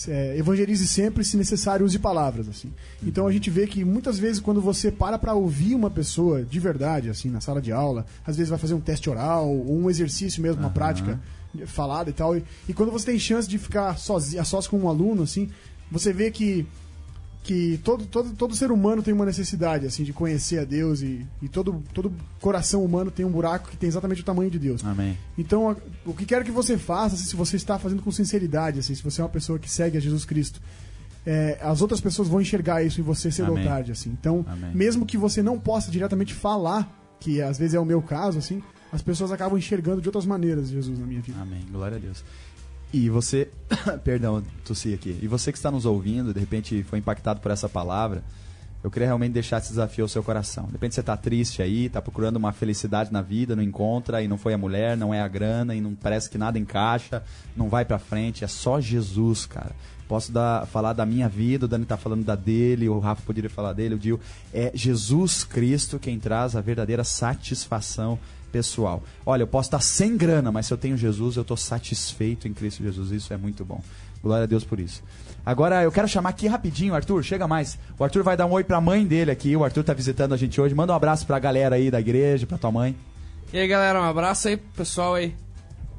é, 0.09 0.37
evangelize 0.39 0.87
sempre, 0.89 1.25
se 1.25 1.37
necessário, 1.37 1.85
use 1.85 1.99
palavras, 1.99 2.49
assim. 2.49 2.73
Então 3.03 3.27
a 3.27 3.33
gente 3.33 3.51
vê 3.51 3.67
que 3.67 3.85
muitas 3.85 4.19
vezes 4.19 4.41
quando 4.41 4.61
você 4.61 4.91
para 4.91 5.19
para 5.19 5.35
ouvir 5.35 5.75
uma 5.75 5.91
pessoa 5.91 6.43
de 6.43 6.59
verdade, 6.59 7.11
assim, 7.11 7.29
na 7.29 7.41
sala 7.41 7.61
de 7.61 7.73
aula, 7.73 8.07
às 8.27 8.37
vezes 8.37 8.51
vai 8.51 8.59
fazer 8.59 8.75
um 8.75 8.81
teste 8.81 9.11
oral 9.11 9.49
ou 9.49 9.79
um 9.79 9.91
exercício 9.91 10.43
mesmo, 10.43 10.61
uma 10.61 10.71
prática 10.71 11.21
falada 11.67 12.09
e 12.09 12.13
tal, 12.15 12.37
e, 12.37 12.43
e 12.67 12.73
quando 12.73 12.91
você 12.91 13.07
tem 13.07 13.19
chance 13.19 13.47
de 13.47 13.59
ficar 13.59 13.99
sozinho, 13.99 14.41
a 14.41 14.45
sós 14.45 14.67
com 14.67 14.79
um 14.79 14.89
aluno, 14.89 15.23
assim, 15.23 15.51
você 15.91 16.11
vê 16.11 16.31
que 16.31 16.67
que 17.43 17.81
todo, 17.83 18.07
todo, 18.07 18.31
todo 18.35 18.55
ser 18.55 18.71
humano 18.71 19.03
tem 19.03 19.13
uma 19.13 19.27
necessidade 19.27 19.85
assim 19.85 20.05
de 20.05 20.13
conhecer 20.13 20.61
a 20.61 20.65
Deus 20.65 21.03
e, 21.03 21.27
e 21.41 21.49
todo, 21.49 21.83
todo 21.93 22.13
coração 22.41 22.85
humano 22.85 23.11
tem 23.11 23.27
um 23.27 23.31
buraco 23.31 23.69
que 23.69 23.77
tem 23.77 23.89
exatamente 23.89 24.21
o 24.21 24.25
tamanho 24.25 24.51
de 24.51 24.59
Deus. 24.59 24.85
Amém. 24.85 25.19
Então, 25.37 25.77
o 26.07 26.15
que 26.15 26.25
quero 26.25 26.45
que 26.45 26.53
você 26.53 26.79
faça, 26.79 27.17
assim, 27.17 27.25
se 27.25 27.35
você 27.35 27.57
está 27.57 27.79
fazendo 27.79 28.01
com 28.01 28.13
sinceridade, 28.13 28.79
assim, 28.79 28.95
se 28.95 29.03
você 29.03 29.21
é 29.21 29.25
uma 29.25 29.31
pessoa 29.31 29.59
que 29.59 29.69
segue 29.69 29.97
a 29.99 30.01
Jesus 30.01 30.25
Cristo, 30.25 30.61
é, 31.27 31.59
as 31.61 31.83
outras 31.83 32.01
pessoas 32.01 32.29
vão 32.29 32.41
enxergar 32.41 32.83
isso 32.83 33.01
em 33.01 33.05
você 33.05 33.31
cedo 33.31 33.51
Amém. 33.51 33.65
ou 33.65 33.69
tarde, 33.69 33.93
assim. 33.93 34.11
Então, 34.11 34.45
Amém. 34.49 34.71
mesmo 34.73 35.05
que 35.05 35.17
você 35.17 35.43
não 35.43 35.59
possa 35.59 35.91
diretamente 35.91 36.35
falar, 36.35 37.17
que 37.19 37.43
às 37.43 37.59
vezes 37.59 37.75
é 37.75 37.81
o 37.81 37.85
meu 37.85 38.03
caso, 38.03 38.39
assim, 38.39 38.63
as 38.93 39.03
pessoas 39.03 39.33
acabam 39.33 39.59
enxergando 39.59 40.01
de 40.01 40.09
outras 40.09 40.27
maneiras 40.27 40.69
Jesus 40.69 40.99
na 40.99 41.07
minha 41.07 41.21
vida. 41.21 41.41
Amém. 41.41 41.65
Glória 41.71 41.97
a 41.97 42.01
Deus. 42.01 42.25
E 42.93 43.09
você, 43.09 43.49
perdão, 44.05 44.43
tossi 44.65 44.93
aqui. 44.93 45.19
E 45.23 45.27
você 45.27 45.51
que 45.51 45.59
está 45.59 45.71
nos 45.71 45.87
ouvindo, 45.87 46.35
de 46.35 46.41
repente 46.41 46.83
foi 46.83 46.99
impactado 46.99 47.41
por 47.41 47.51
essa 47.51 47.69
palavra, 47.69 48.23
eu 48.85 48.91
queria 48.91 49.07
realmente 49.07 49.33
deixar 49.33 49.59
esse 49.59 49.69
desafio 49.69 50.05
ao 50.05 50.09
seu 50.09 50.23
coração. 50.25 50.67
De 50.67 50.73
repente 50.73 50.95
você 50.95 51.01
está 51.01 51.17
triste 51.17 51.63
aí, 51.63 51.87
está 51.87 52.03
procurando 52.03 52.37
uma 52.37 52.53
felicidade 52.53 53.13
na 53.13 53.23
vida, 53.23 53.55
não 53.55 53.63
encontra, 53.63 54.23
e 54.23 54.29
não 54.29 54.37
foi 54.37 54.53
a 54.53 54.59
mulher, 54.59 54.97
não 54.97 55.15
é 55.15 55.21
a 55.21 55.29
grana, 55.29 55.75
e 55.75 55.81
não 55.81 55.95
parece 55.95 56.29
que 56.29 56.37
nada 56.37 56.59
encaixa, 56.59 57.23
não 57.57 57.69
vai 57.69 57.85
pra 57.85 57.99
frente, 57.99 58.45
é 58.45 58.49
só 58.49 58.81
Jesus, 58.81 59.47
cara. 59.47 59.71
Posso 60.09 60.33
dar, 60.33 60.67
falar 60.67 60.93
da 60.93 61.07
minha 61.07 61.29
vida, 61.29 61.65
o 61.65 61.69
Dani 61.69 61.87
tá 61.87 61.97
falando 61.97 62.25
da 62.25 62.35
dele, 62.35 62.89
o 62.89 62.99
Rafa 62.99 63.23
poderia 63.25 63.49
falar 63.49 63.73
dele, 63.73 63.95
o 63.95 63.99
Dio. 63.99 64.21
É 64.53 64.73
Jesus 64.75 65.45
Cristo 65.45 65.99
quem 65.99 66.19
traz 66.19 66.57
a 66.57 66.61
verdadeira 66.61 67.05
satisfação 67.05 68.19
pessoal. 68.53 69.03
Olha, 69.25 69.43
eu 69.43 69.47
posso 69.47 69.69
estar 69.69 69.81
sem 69.81 70.17
grana, 70.17 70.53
mas 70.53 70.67
se 70.67 70.73
eu 70.75 70.79
tenho 70.79 70.97
Jesus, 70.97 71.37
eu 71.37 71.43
estou 71.43 71.57
satisfeito 71.57 72.47
em 72.47 72.53
Cristo 72.53 72.83
Jesus. 72.83 73.11
Isso 73.11 73.33
é 73.33 73.37
muito 73.37 73.65
bom. 73.65 73.83
Glória 74.23 74.45
a 74.45 74.47
Deus 74.47 74.63
por 74.63 74.79
isso. 74.79 75.03
Agora 75.45 75.83
eu 75.83 75.91
quero 75.91 76.07
chamar 76.07 76.29
aqui 76.31 76.47
rapidinho, 76.47 76.95
Arthur, 76.95 77.25
chega 77.25 77.49
mais. 77.49 77.77
O 77.99 78.05
Arthur 78.05 78.23
vai 78.23 78.37
dar 78.37 78.47
um 78.47 78.53
oi 78.53 78.63
pra 78.63 78.81
mãe 78.81 79.05
dele 79.05 79.31
aqui. 79.33 79.57
O 79.57 79.65
Arthur 79.65 79.83
tá 79.83 79.93
visitando 79.93 80.33
a 80.35 80.37
gente 80.37 80.61
hoje. 80.61 80.75
Manda 80.75 80.93
um 80.93 80.97
abraço 80.97 81.27
pra 81.27 81.39
galera 81.41 81.75
aí 81.75 81.91
da 81.91 81.99
igreja, 81.99 82.47
pra 82.47 82.57
tua 82.59 82.71
mãe. 82.71 82.95
E 83.53 83.59
aí, 83.59 83.67
galera, 83.67 84.01
um 84.01 84.05
abraço 84.05 84.47
aí 84.47 84.57
pro 84.57 84.69
pessoal 84.77 85.15
aí. 85.15 85.35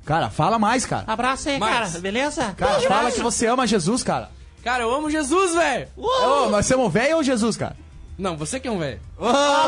Cara, 0.06 0.30
fala 0.30 0.58
mais, 0.58 0.86
cara. 0.86 1.04
Abraço 1.08 1.50
aí, 1.50 1.60
Mas- 1.60 1.74
cara. 1.92 2.00
Beleza? 2.02 2.54
Cara, 2.58 2.80
fala 2.82 3.12
que 3.12 3.22
você 3.22 3.48
ama 3.48 3.68
Jesus, 3.68 4.04
cara. 4.04 4.30
Cara, 4.64 4.84
eu 4.84 4.94
amo 4.94 5.10
Jesus, 5.10 5.54
velho. 5.54 5.88
Ô, 5.98 6.50
mas 6.50 6.66
você 6.66 6.74
é 6.74 6.78
um 6.78 6.88
velho 6.90 7.18
ou 7.18 7.24
Jesus, 7.24 7.58
cara? 7.58 7.76
Não, 8.18 8.38
você 8.38 8.60
que 8.60 8.68
é 8.68 8.72
um 8.72 8.80
velho. 8.80 9.00
Ah, 9.20 9.66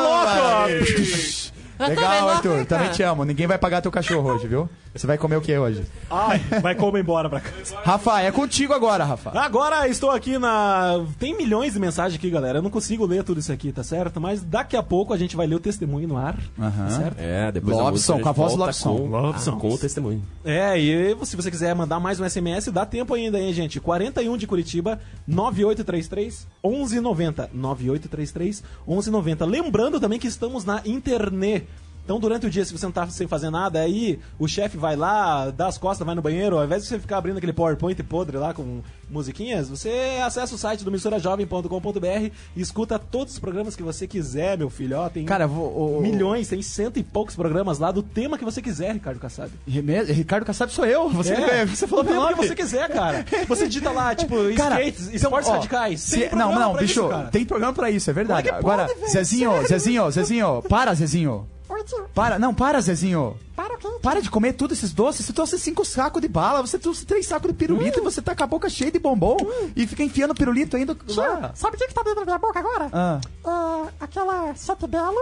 louco! 0.70 1.55
Legal, 1.78 2.28
Arthur. 2.28 2.64
Também 2.66 2.90
te 2.90 3.02
amo. 3.02 3.24
Ninguém 3.24 3.46
vai 3.46 3.58
pagar 3.58 3.82
teu 3.82 3.90
cachorro 3.90 4.32
hoje, 4.32 4.46
viu? 4.46 4.68
Você 4.96 5.06
vai 5.06 5.18
comer 5.18 5.36
o 5.36 5.40
que 5.40 5.56
hoje? 5.56 5.84
Ai, 6.10 6.38
vai 6.62 6.74
como 6.74 6.96
embora 6.96 7.28
pra 7.28 7.40
casa. 7.40 7.76
Rafa, 7.84 8.20
é 8.22 8.30
contigo 8.32 8.72
agora, 8.72 9.04
Rafa. 9.04 9.38
Agora 9.38 9.88
estou 9.88 10.10
aqui 10.10 10.38
na. 10.38 11.04
Tem 11.18 11.36
milhões 11.36 11.74
de 11.74 11.80
mensagens 11.80 12.18
aqui, 12.18 12.30
galera. 12.30 12.58
Eu 12.58 12.62
não 12.62 12.70
consigo 12.70 13.04
ler 13.06 13.22
tudo 13.24 13.40
isso 13.40 13.52
aqui, 13.52 13.72
tá 13.72 13.82
certo? 13.82 14.20
Mas 14.20 14.42
daqui 14.42 14.76
a 14.76 14.82
pouco 14.82 15.12
a 15.12 15.16
gente 15.16 15.36
vai 15.36 15.46
ler 15.46 15.56
o 15.56 15.60
testemunho 15.60 16.08
no 16.08 16.16
ar. 16.16 16.36
Tá 16.56 16.90
certo? 16.90 17.16
É, 17.18 17.52
depois 17.52 17.76
da 17.76 17.82
Lobson, 17.82 18.12
música, 18.14 18.22
com 18.22 18.28
a 18.28 18.32
voz 18.32 18.52
do 18.52 18.58
Lobson. 18.58 18.96
Com, 18.96 19.06
Lobson. 19.08 19.50
Ah, 19.50 19.60
com 19.60 19.68
o 19.68 19.78
testemunho. 19.78 20.22
É, 20.44 20.78
e 20.78 21.16
se 21.24 21.36
você 21.36 21.50
quiser 21.50 21.74
mandar 21.74 22.00
mais 22.00 22.18
um 22.20 22.28
SMS, 22.28 22.68
dá 22.72 22.86
tempo 22.86 23.14
ainda, 23.14 23.38
hein, 23.38 23.52
gente? 23.52 23.80
41 23.80 24.36
de 24.36 24.46
Curitiba, 24.46 25.00
9833 25.26 26.46
1190. 26.64 27.50
9833 27.52 28.62
1190. 28.86 29.44
Lembrando 29.44 30.00
também 30.00 30.18
que 30.18 30.26
estamos 30.26 30.64
na 30.64 30.82
internet. 30.84 31.66
Então, 32.06 32.20
durante 32.20 32.46
o 32.46 32.50
dia, 32.50 32.64
se 32.64 32.72
você 32.72 32.86
não 32.86 32.92
tá 32.92 33.04
sem 33.08 33.26
fazer 33.26 33.50
nada, 33.50 33.80
aí 33.80 34.20
o 34.38 34.46
chefe 34.46 34.76
vai 34.78 34.94
lá, 34.94 35.50
dá 35.50 35.66
as 35.66 35.76
costas, 35.76 36.06
vai 36.06 36.14
no 36.14 36.22
banheiro, 36.22 36.56
ao 36.56 36.64
invés 36.64 36.82
de 36.84 36.88
você 36.88 37.00
ficar 37.00 37.18
abrindo 37.18 37.36
aquele 37.36 37.52
PowerPoint 37.52 38.00
podre 38.04 38.36
lá 38.36 38.54
com 38.54 38.80
musiquinhas, 39.10 39.68
você 39.68 40.20
acessa 40.24 40.54
o 40.54 40.58
site 40.58 40.84
do 40.84 40.90
misturajovem.com.br 40.92 42.30
e 42.56 42.60
escuta 42.60 42.96
todos 42.98 43.32
os 43.34 43.38
programas 43.40 43.74
que 43.74 43.82
você 43.82 44.06
quiser, 44.06 44.56
meu 44.56 44.70
filho. 44.70 44.96
Ó, 44.98 45.08
tem 45.08 45.24
Cara, 45.24 45.46
vou. 45.48 45.98
o- 45.98 46.00
milhões, 46.00 46.46
tem 46.48 46.62
cento 46.62 46.98
e 46.98 47.02
poucos 47.02 47.34
programas 47.34 47.78
lá 47.80 47.90
do 47.90 48.02
tema 48.04 48.38
que 48.38 48.44
você 48.44 48.62
quiser, 48.62 48.92
Ricardo 48.94 49.18
Kassab. 49.18 49.50
Ricardo 49.66 50.44
Kassab 50.44 50.72
sou 50.72 50.84
eu. 50.84 51.08
Você, 51.10 51.34
É, 51.34 51.66
você 51.66 51.86
falou 51.88 52.04
o 52.04 52.06
meu 52.08 52.14
nome. 52.16 52.34
que 52.36 52.46
você 52.46 52.54
quiser, 52.54 52.88
cara. 52.88 53.24
Você 53.48 53.66
digita 53.66 53.90
lá, 53.90 54.14
tipo, 54.16 54.36
Cara, 54.56 54.76
skates, 54.80 55.06
então, 55.08 55.16
esportes 55.16 55.48
ó, 55.50 55.52
radicais. 55.54 56.00
se- 56.00 56.34
não, 56.34 56.54
não, 56.54 56.72
bicho, 56.76 57.06
isso, 57.08 57.30
tem 57.32 57.44
programa 57.44 57.72
pra 57.72 57.90
isso, 57.90 58.08
é 58.10 58.12
verdade. 58.12 58.48
É 58.48 58.52
que 58.52 58.56
Agora, 58.58 58.86
pode? 58.86 59.10
Zezinho? 59.10 59.66
Zezinho, 59.66 60.10
Zezinho, 60.10 60.62
para, 60.68 60.94
Zezinho. 60.94 61.48
Tio. 61.86 62.04
Para, 62.14 62.38
não, 62.38 62.52
para, 62.52 62.80
Zezinho. 62.80 63.36
Para 63.54 63.74
o 63.74 63.78
quê? 63.78 63.88
Para 64.02 64.20
de 64.20 64.30
comer 64.30 64.52
tudo 64.52 64.74
esses 64.74 64.92
doces. 64.92 65.24
Você 65.24 65.32
trouxe 65.32 65.58
cinco 65.58 65.84
sacos 65.84 66.20
de 66.20 66.28
bala, 66.28 66.60
você 66.60 66.78
trouxe 66.78 67.06
três 67.06 67.26
sacos 67.26 67.50
de 67.50 67.56
pirulito 67.56 67.98
e 67.98 68.02
você 68.02 68.20
tá 68.20 68.34
com 68.34 68.44
a 68.44 68.46
boca 68.46 68.68
cheia 68.68 68.90
de 68.90 68.98
bombom 68.98 69.36
e 69.74 69.86
fica 69.86 70.02
enfiando 70.02 70.34
pirulito 70.34 70.76
ainda. 70.76 70.94
Tio, 70.94 71.22
sabe 71.54 71.76
o 71.76 71.78
que, 71.78 71.88
que 71.88 71.94
tá 71.94 72.02
dentro 72.02 72.20
da 72.20 72.26
minha 72.26 72.38
boca 72.38 72.58
agora? 72.58 72.90
Ah. 72.92 73.20
É, 73.46 74.04
aquela 74.04 74.54
sete 74.54 74.86
belo, 74.86 75.16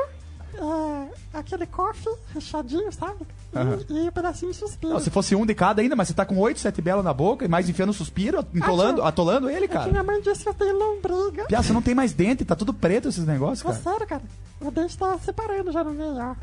é, 0.59 1.39
aquele 1.39 1.67
coffee 1.67 2.13
recheadinho, 2.33 2.91
sabe? 2.93 3.27
E, 3.53 3.59
Aham. 3.59 3.79
e 3.89 4.09
um 4.09 4.13
pedacinho 4.13 4.53
de 4.53 4.59
suspiro. 4.59 4.93
Não, 4.93 5.01
se 5.01 5.11
fosse 5.11 5.35
um 5.37 5.47
de 5.47 5.55
cada 5.55 5.81
ainda, 5.83 5.95
mas 5.97 6.09
você 6.09 6.15
tá 6.15 6.25
com 6.25 6.37
oito, 6.39 6.59
sete 6.61 6.81
belas 6.83 7.05
na 7.05 7.13
boca 7.13 7.45
e 7.45 7.49
mais 7.49 7.69
enfiando 7.69 7.93
suspiro, 7.93 8.45
entolando, 8.55 8.97
tio. 8.97 9.05
atolando 9.05 9.49
ele, 9.51 9.67
É 9.67 9.69
cara. 9.69 9.91
minha 9.91 10.03
mãe 10.03 10.21
disse 10.21 10.43
que 10.43 10.49
eu 10.49 10.55
tenho 10.55 10.77
lombriga. 10.79 11.45
Piá, 11.47 11.63
você 11.63 11.73
não 11.73 11.83
tem 11.83 11.95
mais 11.95 12.13
dente, 12.13 12.45
tá 12.45 12.57
tudo 12.57 12.73
preto 12.75 13.09
esses 13.09 13.25
negócios, 13.27 13.61
É 13.61 13.65
cara. 13.65 13.83
sério, 13.83 14.07
cara. 14.07 14.23
O 14.61 14.71
dente 14.71 14.97
tá 14.97 15.19
separando 15.19 15.71
já 15.73 15.85
no 15.85 15.91
meio, 15.93 16.15
ó. 16.17 16.35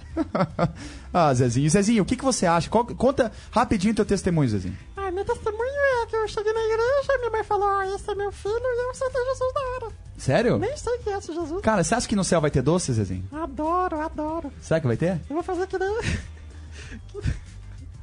ah, 1.13 1.33
Zezinho. 1.33 1.69
Zezinho, 1.69 2.03
o 2.03 2.05
que, 2.05 2.15
que 2.15 2.23
você 2.23 2.45
acha? 2.45 2.69
Qual- 2.69 2.85
conta 2.85 3.31
rapidinho 3.51 3.95
teu 3.95 4.05
testemunho, 4.05 4.47
Zezinho. 4.49 4.77
Ah, 5.03 5.11
meu 5.11 5.25
testemunho 5.25 6.03
é 6.03 6.05
que 6.07 6.15
eu 6.15 6.27
cheguei 6.27 6.53
na 6.53 6.59
igreja, 6.61 7.17
minha 7.19 7.31
mãe 7.31 7.43
falou, 7.43 7.67
ó, 7.67 7.81
esse 7.95 8.09
é 8.11 8.15
meu 8.15 8.31
filho 8.31 8.53
e 8.55 8.83
eu 8.85 8.91
aceitei 8.91 9.23
Jesus 9.25 9.53
na 9.53 9.61
hora. 9.61 9.87
Sério? 10.17 10.57
Nem 10.59 10.77
sei 10.77 10.97
quem 10.99 11.13
é 11.13 11.17
esse 11.17 11.33
Jesus. 11.33 11.61
Cara, 11.61 11.83
você 11.83 11.95
acha 11.95 12.07
que 12.07 12.15
no 12.15 12.23
céu 12.23 12.39
vai 12.39 12.51
ter 12.51 12.61
doce, 12.61 12.93
Zezinho? 12.93 13.23
Adoro, 13.31 13.99
adoro. 13.99 14.51
Será 14.61 14.79
que 14.79 14.85
vai 14.87 14.97
ter? 14.97 15.19
Eu 15.29 15.35
vou 15.35 15.43
fazer 15.43 15.65
que 15.67 15.77
nem... 15.77 15.89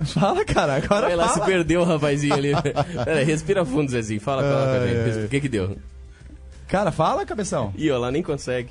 Fala, 0.00 0.44
cara, 0.44 0.76
agora 0.76 1.06
Olha 1.06 1.16
lá, 1.16 1.28
se 1.28 1.34
fala. 1.34 1.46
perdeu 1.46 1.80
o 1.80 1.84
rapazinho 1.84 2.34
ali. 2.34 2.52
Pera 3.04 3.24
respira 3.24 3.64
fundo, 3.64 3.90
Zezinho. 3.90 4.20
Fala, 4.20 4.42
fala 4.42 4.80
ai. 4.80 5.24
O 5.24 5.28
que 5.28 5.40
que 5.40 5.48
deu? 5.48 5.76
Cara, 6.68 6.92
fala, 6.92 7.26
cabeção. 7.26 7.72
Ih, 7.76 7.90
ó, 7.90 7.98
lá 7.98 8.10
nem 8.10 8.22
consegue. 8.22 8.70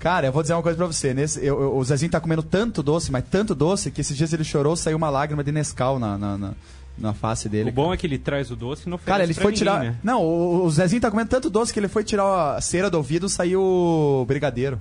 Cara, 0.00 0.26
eu 0.26 0.32
vou 0.32 0.42
dizer 0.42 0.54
uma 0.54 0.62
coisa 0.62 0.76
pra 0.76 0.86
você. 0.86 1.14
Nesse, 1.14 1.38
eu- 1.44 1.60
eu- 1.60 1.76
o 1.76 1.84
Zezinho 1.84 2.10
tá 2.10 2.18
comendo 2.20 2.42
tanto 2.42 2.82
doce, 2.82 3.12
mas 3.12 3.22
tanto 3.30 3.54
doce, 3.54 3.90
que 3.92 4.00
esses 4.00 4.16
dias 4.16 4.32
ele 4.32 4.42
chorou, 4.42 4.74
saiu 4.74 4.96
uma 4.96 5.10
lágrima 5.10 5.44
de 5.44 5.52
Nescau 5.52 5.98
na, 6.00 6.18
na, 6.18 6.36
na, 6.38 6.52
na 7.00 7.14
face 7.14 7.48
dele. 7.48 7.70
O 7.70 7.72
bom 7.72 7.92
é 7.92 7.96
que 7.96 8.06
ele 8.06 8.18
traz 8.18 8.50
o 8.50 8.56
doce 8.56 8.82
e 8.86 8.90
não 8.90 8.98
Cara, 8.98 9.24
ele 9.24 9.32
pra 9.34 9.42
foi 9.42 9.52
ninguém, 9.52 9.58
tirar. 9.66 9.82
né? 9.82 9.94
Não, 10.04 10.22
o, 10.22 10.70
Zezinho 10.70 11.00
tá 11.00 11.10
comendo 11.10 11.30
tanto 11.30 11.48
doce 11.48 11.72
que 11.72 11.80
ele 11.80 11.88
foi 11.88 12.04
tirar 12.04 12.56
a 12.56 12.60
cera 12.60 12.90
do 12.90 12.98
ouvido 12.98 13.28
saiu 13.28 13.62
o 13.62 14.24
brigadeiro. 14.26 14.78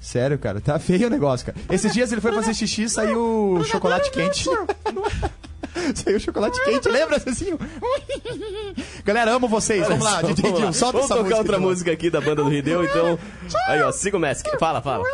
Sério, 0.00 0.38
cara, 0.38 0.60
tá 0.60 0.78
feio 0.78 1.08
o 1.08 1.10
negócio, 1.10 1.46
cara. 1.46 1.58
Esses 1.70 1.92
dias 1.92 2.10
ele 2.12 2.20
foi 2.20 2.32
fazer 2.32 2.54
xixi 2.54 2.84
e 2.84 2.88
saiu 2.88 3.60
chocolate 3.64 4.10
quente. 4.10 4.48
saiu 5.94 6.18
chocolate 6.20 6.62
quente, 6.64 6.88
lembra, 6.88 7.18
Zezinho? 7.18 7.58
Galera, 9.04 9.32
amo 9.32 9.48
vocês. 9.48 9.86
Vamos 9.86 10.04
lá, 10.04 10.22
DJ 10.22 10.42
vamos 10.44 10.60
Dil, 10.60 10.72
solta 10.72 10.98
Vamos 10.98 11.10
essa 11.10 11.14
tocar 11.14 11.22
música. 11.22 11.38
outra 11.38 11.58
música 11.58 11.92
aqui 11.92 12.08
da 12.08 12.20
banda 12.20 12.42
do 12.42 12.48
Rideu, 12.48 12.84
então. 12.84 13.18
Aí, 13.68 13.82
ó, 13.82 13.90
siga 13.92 14.16
o 14.16 14.20
Mask. 14.20 14.46
Fala, 14.58 14.80
fala. 14.80 15.04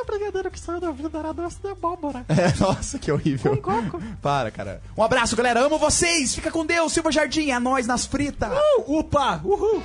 Não 0.00 0.04
era, 0.04 0.04
brigadeiro 0.04 0.50
que 0.50 0.58
saiu 0.58 0.80
da 0.80 0.90
vida, 0.90 1.18
era 1.18 1.32
doce 1.32 1.60
de 1.60 1.68
abóbora. 1.68 2.24
É, 2.28 2.56
nossa, 2.60 2.98
que 2.98 3.12
horrível. 3.12 3.56
Com 3.58 3.82
coco. 3.82 4.02
Para, 4.22 4.50
cara. 4.50 4.80
Um 4.96 5.02
abraço, 5.02 5.36
galera. 5.36 5.60
Amo 5.60 5.78
vocês. 5.78 6.34
Fica 6.34 6.50
com 6.50 6.64
Deus. 6.64 6.92
Silva 6.92 7.12
Jardim, 7.12 7.50
é 7.50 7.58
nós 7.58 7.86
nas 7.86 8.06
fritas. 8.06 8.50
Uh, 8.78 8.98
upa! 8.98 9.40
Uhul! 9.44 9.82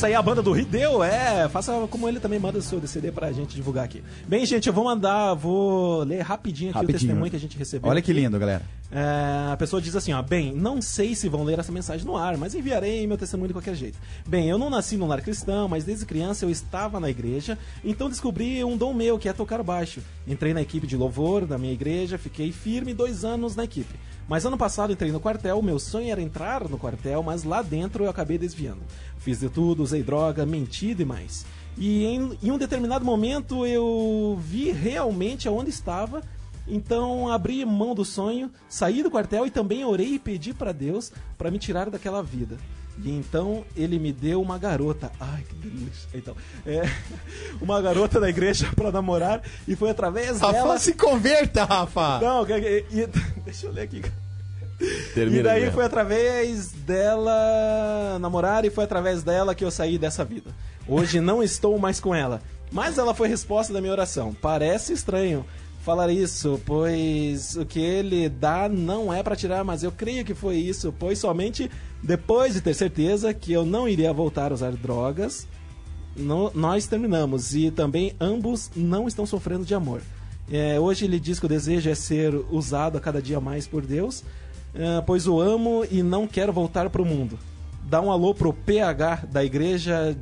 Essa 0.00 0.06
aí 0.06 0.14
é 0.14 0.16
a 0.16 0.22
banda 0.22 0.40
do 0.40 0.50
Rideu, 0.50 1.04
é. 1.04 1.46
Faça 1.50 1.86
como 1.90 2.08
ele 2.08 2.18
também 2.18 2.38
manda 2.38 2.58
o 2.58 2.62
seu 2.62 2.80
CD 2.86 3.12
pra 3.12 3.30
gente 3.32 3.54
divulgar 3.54 3.84
aqui. 3.84 4.02
Bem, 4.26 4.46
gente, 4.46 4.66
eu 4.66 4.72
vou 4.72 4.82
mandar, 4.82 5.34
vou 5.34 6.04
ler 6.04 6.22
rapidinho 6.22 6.70
aqui 6.70 6.78
o 6.78 6.80
Rapidinho. 6.80 7.00
testemunho 7.00 7.30
que 7.30 7.36
a 7.36 7.38
gente 7.38 7.58
recebeu. 7.58 7.90
Olha 7.90 8.00
que 8.00 8.10
aqui. 8.10 8.18
lindo, 8.18 8.38
galera. 8.38 8.62
É, 8.92 9.52
a 9.52 9.56
pessoa 9.56 9.80
diz 9.80 9.94
assim, 9.94 10.12
ó, 10.12 10.20
bem, 10.20 10.52
não 10.52 10.82
sei 10.82 11.14
se 11.14 11.28
vão 11.28 11.44
ler 11.44 11.58
essa 11.58 11.70
mensagem 11.70 12.04
no 12.04 12.16
ar, 12.16 12.36
mas 12.36 12.54
enviarei 12.54 13.06
meu 13.06 13.16
testemunho 13.16 13.48
de 13.48 13.54
qualquer 13.54 13.76
jeito. 13.76 13.98
Bem, 14.26 14.48
eu 14.48 14.58
não 14.58 14.68
nasci 14.68 14.96
num 14.96 15.06
lar 15.06 15.22
cristão, 15.22 15.68
mas 15.68 15.84
desde 15.84 16.04
criança 16.04 16.44
eu 16.44 16.50
estava 16.50 16.98
na 16.98 17.08
igreja, 17.08 17.56
então 17.84 18.08
descobri 18.08 18.64
um 18.64 18.76
dom 18.76 18.92
meu, 18.92 19.18
que 19.18 19.28
é 19.28 19.32
tocar 19.32 19.62
baixo. 19.62 20.02
Entrei 20.26 20.52
na 20.52 20.60
equipe 20.60 20.86
de 20.86 20.96
louvor 20.96 21.46
da 21.46 21.56
minha 21.56 21.72
igreja, 21.72 22.18
fiquei 22.18 22.50
firme 22.50 22.92
dois 22.92 23.24
anos 23.24 23.54
na 23.54 23.64
equipe. 23.64 23.94
Mas 24.28 24.44
ano 24.44 24.58
passado 24.58 24.92
entrei 24.92 25.10
no 25.12 25.20
quartel, 25.20 25.62
meu 25.62 25.78
sonho 25.78 26.10
era 26.10 26.20
entrar 26.20 26.68
no 26.68 26.78
quartel, 26.78 27.22
mas 27.22 27.44
lá 27.44 27.62
dentro 27.62 28.04
eu 28.04 28.10
acabei 28.10 28.38
desviando. 28.38 28.80
Fiz 29.18 29.40
de 29.40 29.48
tudo, 29.48 29.82
usei 29.82 30.02
droga, 30.02 30.46
menti 30.46 30.94
demais. 30.94 31.44
E 31.78 32.04
em, 32.04 32.38
em 32.42 32.50
um 32.50 32.58
determinado 32.58 33.04
momento 33.04 33.66
eu 33.66 34.38
vi 34.40 34.70
realmente 34.70 35.48
aonde 35.48 35.70
estava 35.70 36.22
então 36.66 37.28
abri 37.30 37.64
mão 37.64 37.94
do 37.94 38.04
sonho, 38.04 38.50
saí 38.68 39.02
do 39.02 39.10
quartel 39.10 39.46
e 39.46 39.50
também 39.50 39.84
orei 39.84 40.14
e 40.14 40.18
pedi 40.18 40.52
para 40.54 40.72
Deus 40.72 41.12
para 41.36 41.50
me 41.50 41.58
tirar 41.58 41.90
daquela 41.90 42.22
vida. 42.22 42.56
E 43.02 43.10
então 43.10 43.64
ele 43.74 43.98
me 43.98 44.12
deu 44.12 44.42
uma 44.42 44.58
garota. 44.58 45.10
Ai, 45.18 45.42
que 45.48 45.54
delícia. 45.54 46.08
Então, 46.12 46.36
é, 46.66 46.82
uma 47.60 47.80
garota 47.80 48.20
da 48.20 48.28
igreja 48.28 48.68
para 48.76 48.92
namorar 48.92 49.42
e 49.66 49.74
foi 49.74 49.90
através 49.90 50.40
Rafa, 50.40 50.52
dela. 50.52 50.78
se 50.78 50.92
converta, 50.92 51.64
Rafa! 51.64 52.20
Não, 52.20 52.44
que- 52.44 52.84
e- 52.90 53.06
deixa 53.44 53.66
eu 53.66 53.72
ler 53.72 53.82
aqui. 53.82 54.02
Termina 55.14 55.40
e 55.40 55.42
daí 55.42 55.70
foi 55.70 55.84
através 55.84 56.72
dela 56.72 58.18
namorar 58.18 58.64
e 58.64 58.70
foi 58.70 58.84
através 58.84 59.22
dela 59.22 59.54
que 59.54 59.64
eu 59.64 59.70
saí 59.70 59.98
dessa 59.98 60.24
vida. 60.24 60.50
Hoje 60.88 61.20
não 61.20 61.42
estou 61.42 61.78
mais 61.78 62.00
com 62.00 62.14
ela. 62.14 62.40
Mas 62.72 62.98
ela 62.98 63.12
foi 63.14 63.28
resposta 63.28 63.72
da 63.72 63.80
minha 63.80 63.92
oração. 63.92 64.34
Parece 64.40 64.92
estranho 64.92 65.44
falar 65.80 66.10
isso, 66.10 66.60
pois 66.64 67.56
o 67.56 67.64
que 67.64 67.80
ele 67.80 68.28
dá 68.28 68.68
não 68.68 69.12
é 69.12 69.22
para 69.22 69.36
tirar, 69.36 69.64
mas 69.64 69.82
eu 69.82 69.90
creio 69.90 70.24
que 70.24 70.34
foi 70.34 70.56
isso, 70.56 70.94
pois 70.98 71.18
somente 71.18 71.70
depois 72.02 72.54
de 72.54 72.60
ter 72.60 72.74
certeza 72.74 73.32
que 73.32 73.52
eu 73.52 73.64
não 73.64 73.88
iria 73.88 74.12
voltar 74.12 74.50
a 74.52 74.54
usar 74.54 74.72
drogas, 74.72 75.46
nós 76.54 76.86
terminamos 76.86 77.54
e 77.54 77.70
também 77.70 78.14
ambos 78.20 78.70
não 78.76 79.08
estão 79.08 79.24
sofrendo 79.24 79.64
de 79.64 79.74
amor. 79.74 80.02
É, 80.50 80.78
hoje 80.80 81.04
ele 81.04 81.20
diz 81.20 81.38
que 81.38 81.46
o 81.46 81.48
desejo 81.48 81.88
é 81.88 81.94
ser 81.94 82.34
usado 82.50 82.98
a 82.98 83.00
cada 83.00 83.22
dia 83.22 83.40
mais 83.40 83.66
por 83.66 83.86
Deus, 83.86 84.24
é, 84.74 85.00
pois 85.02 85.26
o 85.26 85.40
amo 85.40 85.84
e 85.90 86.02
não 86.02 86.26
quero 86.26 86.52
voltar 86.52 86.90
para 86.90 87.00
o 87.00 87.06
mundo. 87.06 87.38
Dá 87.84 88.00
um 88.00 88.10
alô 88.10 88.34
pro 88.34 88.52
PH 88.52 89.26
da 89.30 89.44
Igreja 89.44 90.16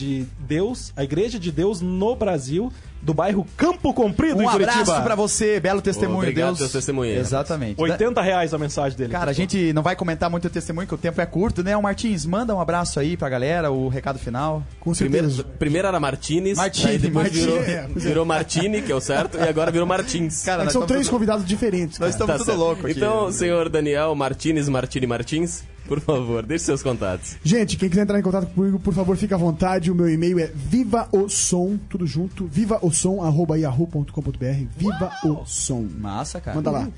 de 0.00 0.24
Deus, 0.38 0.92
a 0.96 1.04
Igreja 1.04 1.38
de 1.38 1.52
Deus 1.52 1.82
no 1.82 2.16
Brasil, 2.16 2.72
do 3.02 3.12
bairro 3.14 3.46
Campo 3.56 3.92
Comprido, 3.94 4.38
Um 4.38 4.42
em 4.42 4.48
Curitiba. 4.48 4.80
abraço 4.80 5.02
pra 5.02 5.14
você, 5.14 5.58
belo 5.60 5.80
testemunho, 5.80 6.18
Obrigado 6.20 6.48
Deus. 6.48 6.58
pelo 6.58 6.70
testemunho. 6.70 7.18
Exatamente. 7.18 7.80
80 7.80 8.20
reais 8.20 8.52
a 8.52 8.58
mensagem 8.58 8.96
dele. 8.96 9.12
Cara, 9.12 9.30
a 9.30 9.34
gente 9.34 9.72
não 9.72 9.82
vai 9.82 9.94
comentar 9.96 10.28
muito 10.30 10.46
o 10.46 10.50
testemunho, 10.50 10.86
que 10.86 10.94
o 10.94 10.98
tempo 10.98 11.20
é 11.20 11.26
curto, 11.26 11.62
né? 11.62 11.76
O 11.76 11.82
Martins, 11.82 12.24
manda 12.26 12.54
um 12.54 12.60
abraço 12.60 12.98
aí 13.00 13.16
pra 13.16 13.28
galera, 13.28 13.70
o 13.70 13.88
recado 13.88 14.18
final. 14.18 14.62
Com 14.80 14.92
Primeiro, 14.92 15.28
certeza. 15.30 15.48
primeiro 15.58 15.88
era 15.88 16.00
Martinez, 16.00 16.56
Martini, 16.58 16.90
aí 16.90 16.98
depois 16.98 17.24
Martini, 17.26 17.46
virou, 17.46 17.62
é, 17.62 17.70
é. 17.72 17.86
virou 17.94 18.24
Martini, 18.24 18.82
que 18.82 18.92
é 18.92 18.94
o 18.94 19.00
certo, 19.00 19.38
e 19.38 19.42
agora 19.48 19.70
virou 19.70 19.86
Martins. 19.86 20.42
Cara, 20.44 20.62
É 20.62 20.64
nós 20.64 20.72
são 20.72 20.86
três 20.86 21.06
tudo- 21.06 21.12
convidados 21.14 21.44
diferentes. 21.46 21.98
Nós 21.98 22.10
cara. 22.14 22.24
estamos 22.24 22.36
tudo 22.36 22.46
certo. 22.46 22.58
louco 22.58 22.86
aqui. 22.86 22.96
Então, 22.96 23.30
senhor 23.32 23.68
Daniel 23.68 24.14
Martinez, 24.14 24.68
Martini 24.68 25.06
Martins, 25.06 25.62
por 25.86 26.00
favor, 26.00 26.44
deixe 26.44 26.64
seus 26.64 26.82
contatos. 26.82 27.36
Gente, 27.42 27.76
quem 27.76 27.88
quiser 27.88 28.02
entrar 28.02 28.18
em 28.18 28.22
contato 28.22 28.46
comigo, 28.54 28.78
por 28.78 28.94
favor, 28.94 29.16
fique 29.16 29.34
à 29.34 29.36
vontade. 29.36 29.90
O 29.90 29.94
meu 29.94 30.08
e-mail 30.08 30.38
é 30.38 30.46
vivaosom, 30.46 31.78
tudo 31.88 32.06
junto, 32.06 32.46
vivaosom.yahoo.com.br. 32.46 34.64
Viva 34.76 35.10
o 35.24 35.44
som. 35.46 35.86
Massa, 35.98 36.40
cara. 36.40 36.56
Manda 36.56 36.70
lá. 36.70 36.88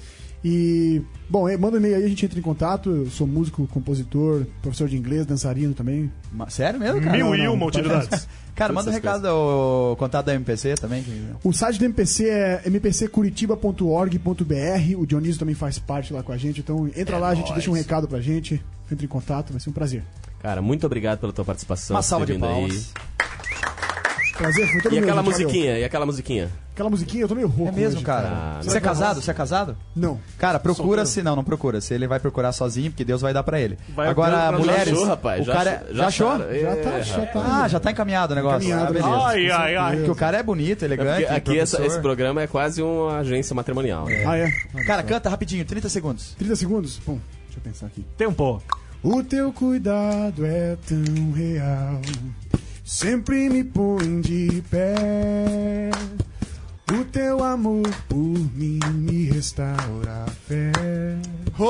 E, 0.44 1.00
bom, 1.31 1.48
é, 1.48 1.57
manda 1.57 1.76
um 1.76 1.81
e-mail 1.81 1.96
aí, 1.96 2.05
a 2.05 2.09
gente 2.09 2.24
entra 2.24 2.38
em 2.38 2.42
contato. 2.42 2.90
Eu 2.90 3.07
sou 3.11 3.26
músico, 3.26 3.66
compositor, 3.68 4.44
professor 4.61 4.88
de 4.88 4.96
inglês, 4.96 5.24
dançarino 5.24 5.72
também. 5.72 6.11
Sério 6.48 6.81
mesmo, 6.81 7.00
cara? 7.00 7.16
Mil 7.16 7.26
Não, 7.26 7.35
e 7.35 7.44
não, 7.44 7.55
uma 7.55 7.66
utilidades. 7.66 8.26
Cara, 8.55 8.70
manda 8.70 8.90
um 8.90 8.92
recado, 8.92 9.24
o 9.26 9.96
contato 9.96 10.26
da 10.26 10.35
MPC 10.35 10.74
também. 10.74 11.02
O 11.42 11.55
site 11.55 11.78
do 11.78 11.87
MPC 11.87 12.28
é 12.28 12.62
mpccuritiba.org.br. 12.68 14.96
O 14.98 15.07
Dionísio 15.07 15.38
também 15.38 15.55
faz 15.55 15.78
parte 15.78 16.12
lá 16.12 16.22
com 16.22 16.33
a 16.33 16.37
gente. 16.37 16.61
Então 16.61 16.87
entra 16.94 17.16
É 17.16 17.18
lá, 17.18 17.28
a 17.31 17.35
gente 17.35 17.44
nóis. 17.46 17.55
deixa 17.55 17.70
um 17.70 17.74
recado 17.74 18.07
pra 18.07 18.20
gente. 18.20 18.62
Entra 18.90 19.07
em 19.07 19.09
contato, 19.09 19.52
vai 19.52 19.61
ser 19.61 19.70
um 19.70 19.72
prazer. 19.72 20.02
Cara, 20.40 20.61
muito 20.61 20.85
obrigado 20.85 21.18
pela 21.20 21.33
tua 21.33 21.46
participação. 21.46 21.96
Uma 21.96 22.02
salva 22.02 22.26
de 22.26 22.35
vindo 22.35 22.44
aí. 22.44 22.52
palmas. 22.52 22.92
Prazer, 24.37 24.70
foi 24.72 24.81
todo 24.83 24.92
E 24.92 24.96
meu, 25.00 25.05
aquela 25.05 25.22
gente, 25.22 25.33
valeu. 25.33 25.46
musiquinha, 25.46 25.78
e 25.78 25.85
aquela 25.85 26.05
musiquinha? 26.07 26.50
Aquela 26.74 26.88
musiquinha, 26.88 27.24
eu 27.24 27.28
tô 27.28 27.35
meio 27.35 27.48
rouco. 27.48 27.70
É 27.70 27.76
mesmo, 27.76 27.96
hoje, 27.96 28.04
cara. 28.06 28.28
Ah, 28.32 28.61
Você 28.62 28.78
é 28.78 28.80
casado? 28.80 29.20
Você 29.20 29.30
é 29.30 29.35
casado? 29.35 29.76
Não. 29.94 30.18
Cara, 30.38 30.58
procura 30.58 31.04
se 31.04 31.22
não, 31.22 31.37
não 31.37 31.44
procura. 31.44 31.82
Se 31.82 31.92
ele 31.92 32.06
vai 32.06 32.18
procurar 32.18 32.50
sozinho, 32.52 32.90
porque 32.90 33.04
Deus 33.04 33.20
vai 33.20 33.35
dar 33.35 33.42
pra 33.42 33.61
ele. 33.61 33.78
Vai 33.94 34.08
Agora, 34.08 34.50
mulheres. 34.52 34.87
Já 34.87 34.92
achou, 34.94 35.04
rapaz. 35.06 35.42
o 35.42 35.44
já, 35.44 35.52
cara 35.52 35.70
achou- 35.70 35.94
já 35.94 36.06
achou? 36.06 36.28
acharam? 36.30 36.54
Já 36.54 36.76
tá, 36.76 36.90
É, 36.90 37.02
já 37.02 37.26
tá. 37.26 37.42
Ah, 37.62 37.68
já 37.68 37.78
tá 37.80 37.90
encaminhado 37.90 38.32
o 38.32 38.37
negócio. 38.37 38.66
Encaminhado, 38.66 38.85
ah, 38.90 38.92
beleza. 38.92 39.26
Ai, 39.26 39.50
ai, 39.50 39.76
ai. 39.76 39.96
Porque 39.96 40.11
o 40.11 40.14
cara 40.14 40.38
é 40.38 40.42
bonito, 40.42 40.82
É 40.82 40.87
elegante. 40.87 41.20
porque 41.26 41.35
aqui 41.35 41.58
essa- 41.58 41.85
esse 41.85 42.00
programa 42.00 42.40
é 42.40 42.46
quase 42.46 42.80
uma 42.82 43.18
agência 43.18 43.54
matrimonial. 43.54 44.06
né? 44.06 44.24
Ah, 44.26 44.38
é? 44.38 44.50
Cara, 44.87 45.02
canta 45.02 45.28
rapidinho, 45.28 45.64
30 45.66 45.90
segundos. 45.90 46.35
30 46.38 46.56
segundos? 46.56 46.98
Bom, 47.06 47.18
deixa 47.44 47.58
eu 47.58 47.62
pensar 47.62 47.87
aqui. 47.87 48.02
Tempo. 48.16 48.62
O 49.02 49.22
teu 49.22 49.52
cuidado 49.52 50.46
é 50.46 50.76
tão 50.88 51.32
real, 51.32 52.00
sempre 52.85 53.48
me 53.50 53.62
põe 53.64 54.20
de 54.20 54.62
pé. 54.70 55.90
O 56.92 57.05
teu 57.07 57.42
amor 57.42 57.88
por 58.07 58.18
mim 58.18 58.78
me 58.92 59.31
restaura 59.31 60.24
a 60.24 60.31
fé. 60.31 60.72
Ô, 61.59 61.65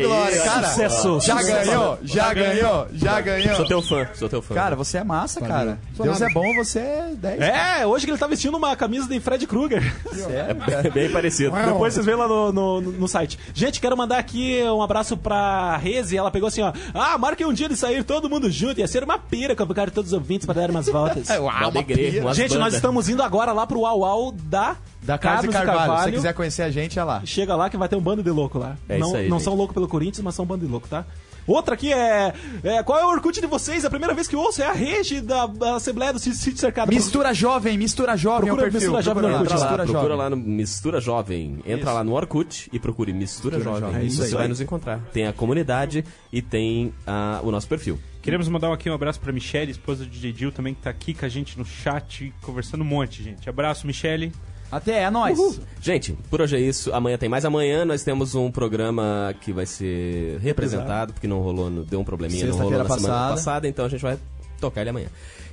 Glória, 0.00 0.42
cara. 0.42 0.68
Sucesso. 0.68 1.20
Já 1.20 1.38
sucesso. 1.38 1.70
ganhou, 1.70 1.98
já 2.02 2.34
ganhou, 2.34 2.86
já 2.92 3.20
ganhou. 3.20 3.56
Sou 3.56 3.66
teu 3.66 3.82
fã, 3.82 4.06
sou 4.14 4.28
teu 4.28 4.42
fã. 4.42 4.54
Cara, 4.54 4.76
você 4.76 4.98
é 4.98 5.04
massa, 5.04 5.40
cara. 5.40 5.78
Deus 5.98 6.20
é 6.20 6.28
bom, 6.30 6.54
você 6.54 6.78
é 6.80 7.10
10. 7.16 7.40
É, 7.40 7.86
hoje 7.86 8.04
que 8.04 8.10
ele 8.10 8.18
tá 8.18 8.26
vestindo 8.26 8.56
uma 8.56 8.76
camisa 8.76 9.08
de 9.08 9.18
Fred 9.20 9.46
Krueger. 9.46 9.82
Sério, 10.12 10.62
É 10.84 10.90
bem 10.90 11.10
parecido. 11.10 11.54
Depois 11.56 11.94
vocês 11.94 12.04
veem 12.04 12.18
lá 12.18 12.28
no, 12.28 12.52
no, 12.52 12.80
no 12.80 13.08
site. 13.08 13.38
Gente, 13.54 13.80
quero 13.80 13.96
mandar 13.96 14.18
aqui 14.18 14.62
um 14.64 14.82
abraço 14.82 15.16
pra 15.16 15.76
Reze. 15.76 16.16
Ela 16.16 16.30
pegou 16.30 16.48
assim, 16.48 16.62
ó. 16.62 16.72
Ah, 16.94 17.16
marquem 17.18 17.46
um 17.46 17.52
dia 17.52 17.68
de 17.68 17.76
sair 17.76 18.04
todo 18.04 18.28
mundo 18.28 18.50
junto. 18.50 18.80
Ia 18.80 18.86
ser 18.86 19.02
uma 19.02 19.18
pira 19.18 19.56
convocar 19.56 19.90
todos 19.90 20.12
os 20.12 20.18
ouvintes 20.18 20.46
para 20.46 20.60
dar 20.60 20.70
umas 20.70 20.86
voltas. 20.86 21.26
É, 21.36 21.38
Uma 21.40 21.52
alegria, 21.52 22.22
umas 22.22 22.36
Gente, 22.36 22.56
nós 22.56 22.72
estamos 22.74 23.08
indo 23.08 23.22
agora 23.22 23.52
lá 23.52 23.66
pro 23.66 23.80
Uau 23.80 24.00
Uau 24.00 24.32
da, 24.32 24.76
Da 25.02 25.18
Casa 25.18 25.46
de 25.46 25.52
Carlos 25.52 25.74
e 25.74 25.76
Carvalho. 25.76 25.98
Se 25.98 26.10
você 26.10 26.16
quiser 26.16 26.34
conhecer 26.34 26.62
a 26.62 26.70
gente, 26.70 26.98
é 26.98 27.04
lá. 27.04 27.20
Chega 27.24 27.56
lá 27.56 27.68
que 27.68 27.76
vai 27.76 27.88
ter 27.88 27.96
um 27.96 28.00
bando 28.00 28.22
de 28.22 28.30
louco 28.30 28.58
lá. 28.58 28.76
É 28.88 28.98
não 29.06 29.12
isso 29.12 29.16
aí, 29.16 29.28
não 29.28 29.38
gente. 29.38 29.44
são 29.44 29.54
loucos 29.54 29.74
pelo 29.74 29.88
Corinthians, 29.88 30.22
mas 30.22 30.34
são 30.34 30.44
um 30.44 30.48
bando 30.48 30.64
de 30.64 30.70
louco, 30.70 30.88
tá? 30.88 31.06
Outra 31.46 31.74
aqui 31.74 31.92
é, 31.92 32.34
é, 32.64 32.82
Qual 32.82 32.98
é 32.98 33.04
o 33.04 33.08
Orkut 33.08 33.40
de 33.40 33.46
vocês? 33.46 33.84
A 33.84 33.90
primeira 33.90 34.12
vez 34.12 34.26
que 34.26 34.34
eu 34.34 34.40
ouço 34.40 34.60
é 34.60 34.66
a 34.66 34.72
rede 34.72 35.20
da, 35.20 35.46
da 35.46 35.76
Assembleia 35.76 36.12
do 36.12 36.18
Sítio 36.18 36.56
Cercado. 36.56 36.92
Mistura 36.92 37.32
Jovem, 37.32 37.78
Mistura 37.78 38.16
Jovem 38.16 38.46
Procura 38.46 38.66
é 38.66 38.68
o 38.68 38.72
perfil. 38.72 38.90
Mistura 38.90 39.02
Jovem 39.02 39.22
no 39.22 39.28
Procura 39.28 39.50
Orkut. 39.50 39.60
lá, 39.60 39.64
Mistura 39.64 39.84
procura 39.84 40.02
Jovem. 40.02 40.16
lá 40.16 40.30
no 40.30 40.36
Mistura 40.36 41.00
Jovem. 41.00 41.58
Entra 41.64 41.92
lá 41.92 42.02
no 42.02 42.14
Orkut 42.14 42.68
e 42.72 42.78
procure 42.80 43.12
Mistura, 43.12 43.60
Jovem. 43.60 43.80
Jovem. 43.80 44.00
É 44.00 44.04
isso 44.04 44.22
aí. 44.22 44.28
Você 44.28 44.34
vai 44.34 44.48
nos 44.48 44.60
encontrar. 44.60 45.00
Tem 45.12 45.26
a 45.26 45.32
comunidade 45.32 46.04
e 46.32 46.42
tem 46.42 46.92
ah, 47.06 47.40
o 47.44 47.50
nosso 47.52 47.68
perfil. 47.68 47.98
Queremos 48.20 48.48
mandar 48.48 48.72
aqui 48.72 48.90
um 48.90 48.94
abraço 48.94 49.20
pra 49.20 49.32
Michelle, 49.32 49.70
esposa 49.70 50.04
do 50.04 50.10
DJ 50.10 50.50
também 50.50 50.74
que 50.74 50.82
tá 50.82 50.90
aqui 50.90 51.14
com 51.14 51.24
a 51.24 51.28
gente 51.28 51.56
no 51.56 51.64
chat, 51.64 52.34
conversando 52.42 52.80
um 52.80 52.86
monte, 52.86 53.22
gente. 53.22 53.48
Abraço, 53.48 53.86
Michelle. 53.86 54.32
Até, 54.70 55.02
é 55.04 55.10
nóis. 55.10 55.38
Gente, 55.80 56.12
por 56.30 56.40
hoje 56.40 56.56
é 56.56 56.60
isso. 56.60 56.92
Amanhã 56.92 57.16
tem 57.16 57.28
mais. 57.28 57.44
Amanhã 57.44 57.84
nós 57.84 58.02
temos 58.02 58.34
um 58.34 58.50
programa 58.50 59.32
que 59.40 59.52
vai 59.52 59.64
ser 59.66 60.38
representado, 60.40 61.12
porque 61.12 61.28
não 61.28 61.40
rolou, 61.40 61.70
no- 61.70 61.84
deu 61.84 62.00
um 62.00 62.04
probleminha, 62.04 62.46
não 62.46 62.56
rolou 62.56 62.72
na 62.72 62.78
semana 62.84 63.02
passada. 63.02 63.30
passada, 63.34 63.68
então 63.68 63.84
a 63.84 63.88
gente 63.88 64.02
vai 64.02 64.18
tocar 64.60 64.80
ele 64.80 64.90
amanhã. 64.90 65.06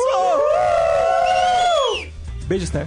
Beijo, 2.47 2.65
Esther. 2.65 2.87